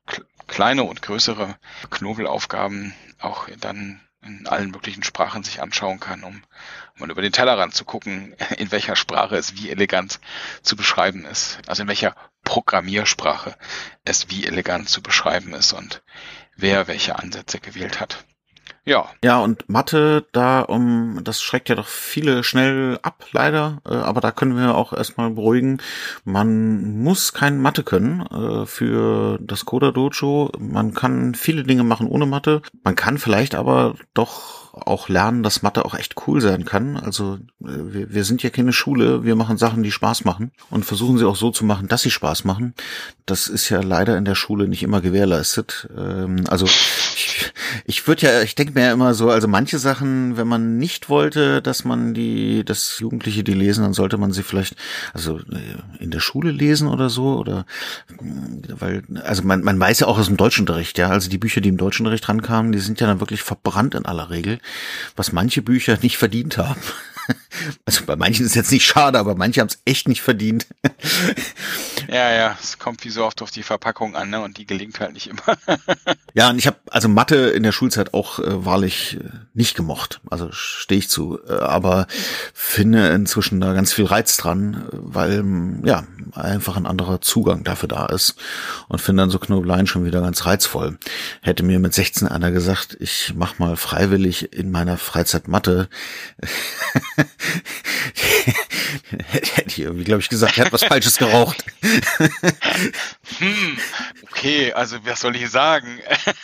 kleine 0.47 0.83
und 0.83 1.01
größere 1.01 1.57
Knobelaufgaben 1.89 2.93
auch 3.19 3.47
dann 3.59 4.01
in 4.23 4.47
allen 4.47 4.71
möglichen 4.71 5.03
Sprachen 5.03 5.43
sich 5.43 5.61
anschauen 5.61 5.99
kann, 5.99 6.23
um 6.23 6.43
mal 6.95 7.09
über 7.09 7.21
den 7.21 7.31
Tellerrand 7.31 7.73
zu 7.73 7.85
gucken, 7.85 8.35
in 8.57 8.71
welcher 8.71 8.95
Sprache 8.95 9.35
es 9.35 9.55
wie 9.55 9.69
elegant 9.69 10.19
zu 10.61 10.75
beschreiben 10.75 11.25
ist. 11.25 11.59
Also 11.67 11.83
in 11.83 11.87
welcher 11.87 12.15
Programmiersprache 12.43 13.55
es 14.05 14.29
wie 14.29 14.45
elegant 14.45 14.89
zu 14.89 15.01
beschreiben 15.01 15.53
ist 15.53 15.73
und 15.73 16.03
wer 16.55 16.87
welche 16.87 17.17
Ansätze 17.17 17.59
gewählt 17.59 17.99
hat. 17.99 18.25
Ja. 18.87 19.09
Ja, 19.21 19.39
und 19.39 19.67
Mathe, 19.67 20.25
da 20.31 20.61
um, 20.61 21.19
das 21.21 21.41
schreckt 21.41 21.67
ja 21.67 21.75
doch 21.75 21.87
viele 21.87 22.41
schnell 22.45 22.97
ab, 23.01 23.25
leider. 23.33 23.81
Äh, 23.85 23.95
aber 23.95 24.21
da 24.21 24.31
können 24.31 24.55
wir 24.55 24.75
auch 24.75 24.93
erstmal 24.93 25.31
beruhigen. 25.31 25.79
Man 26.23 26.97
muss 27.03 27.33
kein 27.33 27.59
Mathe 27.59 27.83
können 27.83 28.21
äh, 28.27 28.65
für 28.65 29.39
das 29.41 29.65
Coda 29.65 29.91
Dojo. 29.91 30.53
Man 30.57 30.93
kann 30.93 31.35
viele 31.35 31.63
Dinge 31.63 31.83
machen 31.83 32.07
ohne 32.07 32.25
Mathe. 32.25 32.61
Man 32.85 32.95
kann 32.95 33.17
vielleicht 33.17 33.55
aber 33.55 33.95
doch 34.13 34.67
auch 34.85 35.09
lernen, 35.09 35.43
dass 35.43 35.63
Mathe 35.63 35.85
auch 35.85 35.95
echt 35.95 36.15
cool 36.27 36.41
sein 36.41 36.65
kann. 36.65 36.97
Also 36.97 37.35
äh, 37.61 37.67
wir, 37.67 38.13
wir 38.13 38.23
sind 38.23 38.43
ja 38.43 38.49
keine 38.49 38.73
Schule, 38.73 39.23
wir 39.23 39.35
machen 39.35 39.57
Sachen, 39.57 39.83
die 39.83 39.91
Spaß 39.91 40.25
machen 40.25 40.51
und 40.69 40.85
versuchen 40.85 41.17
sie 41.17 41.25
auch 41.25 41.35
so 41.35 41.51
zu 41.51 41.65
machen, 41.65 41.87
dass 41.87 42.01
sie 42.01 42.11
Spaß 42.11 42.43
machen. 42.43 42.73
Das 43.25 43.47
ist 43.47 43.69
ja 43.69 43.81
leider 43.81 44.17
in 44.17 44.25
der 44.25 44.35
Schule 44.35 44.67
nicht 44.67 44.83
immer 44.83 45.01
gewährleistet. 45.01 45.89
Ähm, 45.97 46.43
also 46.47 46.65
ich, 46.65 47.51
ich 47.85 48.07
würde 48.07 48.27
ja, 48.27 48.41
ich 48.41 48.55
denke 48.55 48.73
mir 48.77 48.85
ja 48.85 48.93
immer 48.93 49.13
so, 49.13 49.29
also 49.29 49.47
manche 49.47 49.79
Sachen, 49.79 50.37
wenn 50.37 50.47
man 50.47 50.77
nicht 50.77 51.09
wollte, 51.09 51.61
dass 51.61 51.83
man 51.83 52.13
die, 52.13 52.63
dass 52.63 52.99
Jugendliche 52.99 53.43
die 53.43 53.53
lesen, 53.53 53.83
dann 53.83 53.93
sollte 53.93 54.17
man 54.17 54.31
sie 54.31 54.43
vielleicht, 54.43 54.75
also 55.13 55.39
äh, 55.39 56.03
in 56.03 56.11
der 56.11 56.19
Schule 56.19 56.51
lesen 56.51 56.87
oder 56.87 57.09
so 57.09 57.37
oder 57.37 57.65
weil, 58.69 59.03
also 59.23 59.43
man, 59.43 59.63
man 59.63 59.79
weiß 59.79 59.99
ja 59.99 60.07
auch 60.07 60.17
aus 60.17 60.27
dem 60.27 60.37
Deutschunterricht, 60.37 60.97
ja, 60.97 61.09
also 61.09 61.29
die 61.29 61.37
Bücher, 61.37 61.61
die 61.61 61.69
im 61.69 61.77
Deutschunterricht 61.77 62.27
rankamen, 62.29 62.71
die 62.71 62.79
sind 62.79 63.01
ja 63.01 63.07
dann 63.07 63.19
wirklich 63.19 63.41
verbrannt 63.41 63.95
in 63.95 64.05
aller 64.05 64.29
Regel 64.29 64.59
was 65.15 65.31
manche 65.31 65.61
Bücher 65.61 65.97
nicht 66.01 66.17
verdient 66.17 66.57
haben. 66.57 66.81
Also 67.85 68.05
bei 68.05 68.15
manchen 68.15 68.45
ist 68.45 68.51
es 68.51 68.55
jetzt 68.55 68.71
nicht 68.71 68.85
schade, 68.85 69.17
aber 69.19 69.35
manche 69.35 69.61
haben 69.61 69.67
es 69.67 69.79
echt 69.85 70.07
nicht 70.07 70.21
verdient. 70.21 70.67
Ja, 72.09 72.31
ja, 72.31 72.57
es 72.61 72.79
kommt 72.79 73.03
wie 73.03 73.09
so 73.09 73.25
oft 73.25 73.41
auf 73.41 73.51
die 73.51 73.63
Verpackung 73.63 74.15
an, 74.15 74.29
ne? 74.29 74.41
Und 74.41 74.57
die 74.57 74.65
gelingt 74.65 74.99
halt 74.99 75.13
nicht 75.13 75.27
immer. 75.27 75.57
ja, 76.33 76.49
und 76.49 76.57
ich 76.57 76.67
habe 76.67 76.77
also 76.89 77.09
Mathe 77.09 77.49
in 77.49 77.63
der 77.63 77.71
Schulzeit 77.71 78.13
auch 78.13 78.39
äh, 78.39 78.65
wahrlich 78.65 79.17
äh, 79.19 79.29
nicht 79.53 79.75
gemocht. 79.75 80.21
Also 80.29 80.51
stehe 80.51 80.99
ich 80.99 81.09
zu. 81.09 81.39
Äh, 81.47 81.53
aber 81.53 82.07
finde 82.53 83.09
inzwischen 83.09 83.59
da 83.59 83.73
ganz 83.73 83.91
viel 83.91 84.05
Reiz 84.05 84.37
dran, 84.37 84.87
weil 84.91 85.43
ja 85.83 86.05
einfach 86.33 86.77
ein 86.77 86.85
anderer 86.85 87.19
Zugang 87.21 87.63
dafür 87.63 87.89
da 87.89 88.05
ist. 88.05 88.35
Und 88.87 89.01
finde 89.01 89.23
dann 89.23 89.29
so 89.29 89.39
Knobeleien 89.39 89.87
schon 89.87 90.05
wieder 90.05 90.21
ganz 90.21 90.45
reizvoll. 90.45 90.97
Hätte 91.41 91.63
mir 91.63 91.79
mit 91.79 91.93
16 91.93 92.27
einer 92.27 92.51
gesagt, 92.51 92.95
ich 92.99 93.33
mach 93.35 93.59
mal 93.59 93.75
freiwillig 93.75 94.53
in 94.53 94.71
meiner 94.71 94.97
Freizeit 94.97 95.47
Mathe. 95.47 95.89
hätte 99.09 99.67
ich 99.67 99.79
irgendwie, 99.79 100.03
glaube 100.03 100.21
ich, 100.21 100.29
gesagt, 100.29 100.57
er 100.57 100.65
hat 100.65 100.73
was 100.73 100.83
Falsches 100.83 101.17
geraucht. 101.17 101.63
hm, 101.81 103.77
okay, 104.23 104.73
also 104.73 104.97
was 105.03 105.21
soll 105.21 105.35
ich 105.35 105.49
sagen? 105.49 105.99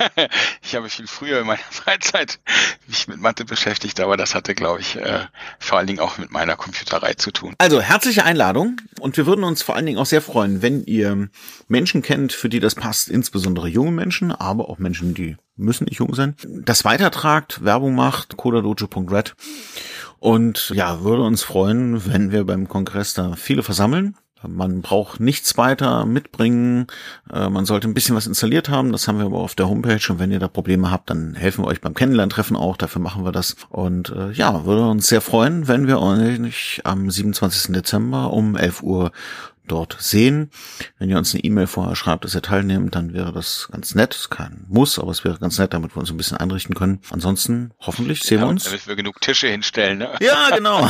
ich 0.64 0.76
habe 0.76 0.90
viel 0.90 1.08
früher 1.08 1.42
in 1.42 1.48
meiner 1.48 1.60
Freizeit 1.72 2.40
mich 2.88 3.08
mit 3.08 3.20
Mathe 3.20 3.46
beschäftigt, 3.46 4.00
aber 4.00 4.18
das 4.18 4.36
hatte, 4.36 4.54
glaube 4.54 4.82
ich, 4.82 4.96
äh, 4.98 5.26
vor 5.60 5.78
allen 5.78 5.88
Dingen 5.88 6.00
auch 6.00 6.18
mit 6.18 6.32
meiner 6.32 6.56
Computerei 6.56 7.14
zu 7.16 7.32
tun. 7.32 7.56
Also 7.58 7.82
herzliche 7.82 8.24
Einladung 8.24 8.78
und 9.00 9.18
wir 9.18 9.26
würden 9.26 9.44
uns 9.44 9.62
vor 9.64 9.76
allen 9.76 9.86
Dingen 9.86 9.98
auch 9.98 10.06
sehr 10.06 10.22
freuen, 10.22 10.62
wenn 10.62 10.84
ihr 10.84 11.30
Menschen 11.68 12.02
kennt, 12.02 12.34
für 12.34 12.50
die 12.50 12.60
das 12.60 12.76
passt, 12.76 13.10
insbesondere 13.10 13.68
junge 13.68 13.92
Menschen, 13.92 14.32
aber 14.32 14.70
auch 14.70 14.78
Menschen, 14.78 15.14
die 15.14 15.38
müssen 15.56 15.86
nicht 15.86 16.00
jung 16.00 16.14
sein, 16.16 16.36
das 16.48 16.86
weitertragt, 16.86 17.64
Werbung 17.64 17.96
macht, 17.96 18.38
codadojo.red 18.38 19.36
und 20.24 20.70
ja, 20.70 21.02
würde 21.02 21.24
uns 21.24 21.44
freuen, 21.44 22.06
wenn 22.06 22.32
wir 22.32 22.46
beim 22.46 22.70
Kongress 22.70 23.14
da 23.14 23.36
viele 23.36 23.62
versammeln. 23.62 24.16
Man 24.48 24.82
braucht 24.82 25.20
nichts 25.20 25.58
weiter 25.58 26.06
mitbringen. 26.06 26.88
Äh, 27.30 27.50
man 27.50 27.66
sollte 27.66 27.90
ein 27.90 27.94
bisschen 27.94 28.16
was 28.16 28.26
installiert 28.26 28.70
haben. 28.70 28.94
Das 28.94 29.10
haben 29.10 29.18
wir 29.18 29.26
aber 29.26 29.40
auf 29.40 29.54
der 29.54 29.68
Homepage. 29.68 30.00
Und 30.10 30.20
wenn 30.20 30.32
ihr 30.32 30.40
da 30.40 30.48
Probleme 30.48 30.90
habt, 30.90 31.10
dann 31.10 31.34
helfen 31.34 31.66
wir 31.66 31.68
euch 31.68 31.82
beim 31.82 31.94
Kennenlerntreffen 31.94 32.56
auch. 32.56 32.78
Dafür 32.78 33.02
machen 33.02 33.26
wir 33.26 33.34
das. 33.34 33.58
Und 33.68 34.12
äh, 34.12 34.32
ja, 34.32 34.64
würde 34.64 34.88
uns 34.88 35.08
sehr 35.08 35.20
freuen, 35.20 35.68
wenn 35.68 35.88
wir 35.88 36.00
euch 36.00 36.80
am 36.86 37.12
27. 37.12 37.74
Dezember 37.74 38.32
um 38.32 38.56
11 38.56 38.82
Uhr 38.82 39.12
dort 39.68 39.98
sehen. 40.00 40.52
Wenn 40.98 41.10
ihr 41.10 41.18
uns 41.18 41.34
eine 41.34 41.44
E-Mail 41.44 41.68
vorher 41.68 41.96
schreibt, 41.96 42.26
dass 42.26 42.36
ihr 42.36 42.42
teilnehmt, 42.42 42.96
dann 42.96 43.14
wäre 43.14 43.32
das 43.32 43.70
ganz 43.72 43.96
nett. 43.96 44.28
Kein 44.30 44.66
Muss, 44.68 45.00
aber 45.00 45.12
es 45.12 45.24
wäre 45.24 45.38
ganz 45.40 45.58
nett, 45.58 45.74
damit 45.74 45.96
wir 45.96 46.00
uns 46.00 46.12
ein 46.12 46.18
bisschen 46.18 46.38
einrichten 46.38 46.76
können. 46.76 47.02
Ansonsten 47.10 47.72
hoffentlich 47.80 48.24
sehen 48.24 48.40
ja, 48.40 48.46
wir 48.46 48.50
uns. 48.50 48.66
Damit 48.66 48.88
wir 48.88 48.96
genug 48.96 49.22
Tische 49.22 49.48
hinstellen, 49.48 50.00
ne? 50.00 50.16
Ja, 50.22 50.50
genau. 50.56 50.90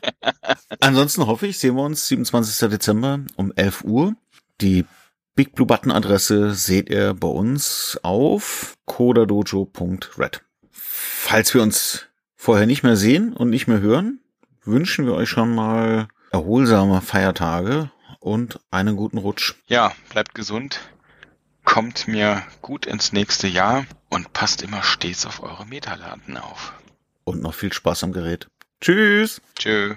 Ansonsten 0.80 1.26
hoffe 1.26 1.46
ich, 1.46 1.58
sehen 1.58 1.76
wir 1.76 1.84
uns 1.84 2.08
27. 2.08 2.68
Dezember 2.68 3.20
um 3.36 3.52
11 3.54 3.84
Uhr. 3.84 4.14
Die 4.60 4.84
Big 5.34 5.54
Blue 5.54 5.66
Button 5.66 5.90
Adresse 5.90 6.54
seht 6.54 6.88
ihr 6.90 7.14
bei 7.14 7.28
uns 7.28 7.98
auf 8.02 8.76
codadojo.red. 8.86 10.42
Falls 10.70 11.54
wir 11.54 11.62
uns 11.62 12.06
vorher 12.36 12.66
nicht 12.66 12.82
mehr 12.82 12.96
sehen 12.96 13.32
und 13.32 13.50
nicht 13.50 13.66
mehr 13.66 13.80
hören, 13.80 14.20
wünschen 14.64 15.06
wir 15.06 15.14
euch 15.14 15.28
schon 15.28 15.54
mal 15.54 16.08
erholsame 16.34 17.00
Feiertage 17.00 17.92
und 18.18 18.58
einen 18.72 18.96
guten 18.96 19.18
Rutsch. 19.18 19.54
Ja, 19.68 19.92
bleibt 20.10 20.34
gesund, 20.34 20.80
kommt 21.62 22.08
mir 22.08 22.42
gut 22.60 22.86
ins 22.86 23.12
nächste 23.12 23.46
Jahr 23.46 23.86
und 24.10 24.32
passt 24.32 24.60
immer 24.62 24.82
stets 24.82 25.26
auf 25.26 25.44
eure 25.44 25.64
Metaladen 25.64 26.36
auf. 26.36 26.72
Und 27.22 27.40
noch 27.40 27.54
viel 27.54 27.72
Spaß 27.72 28.02
am 28.02 28.12
Gerät. 28.12 28.48
Tschüss. 28.80 29.40
Tschüss. 29.56 29.94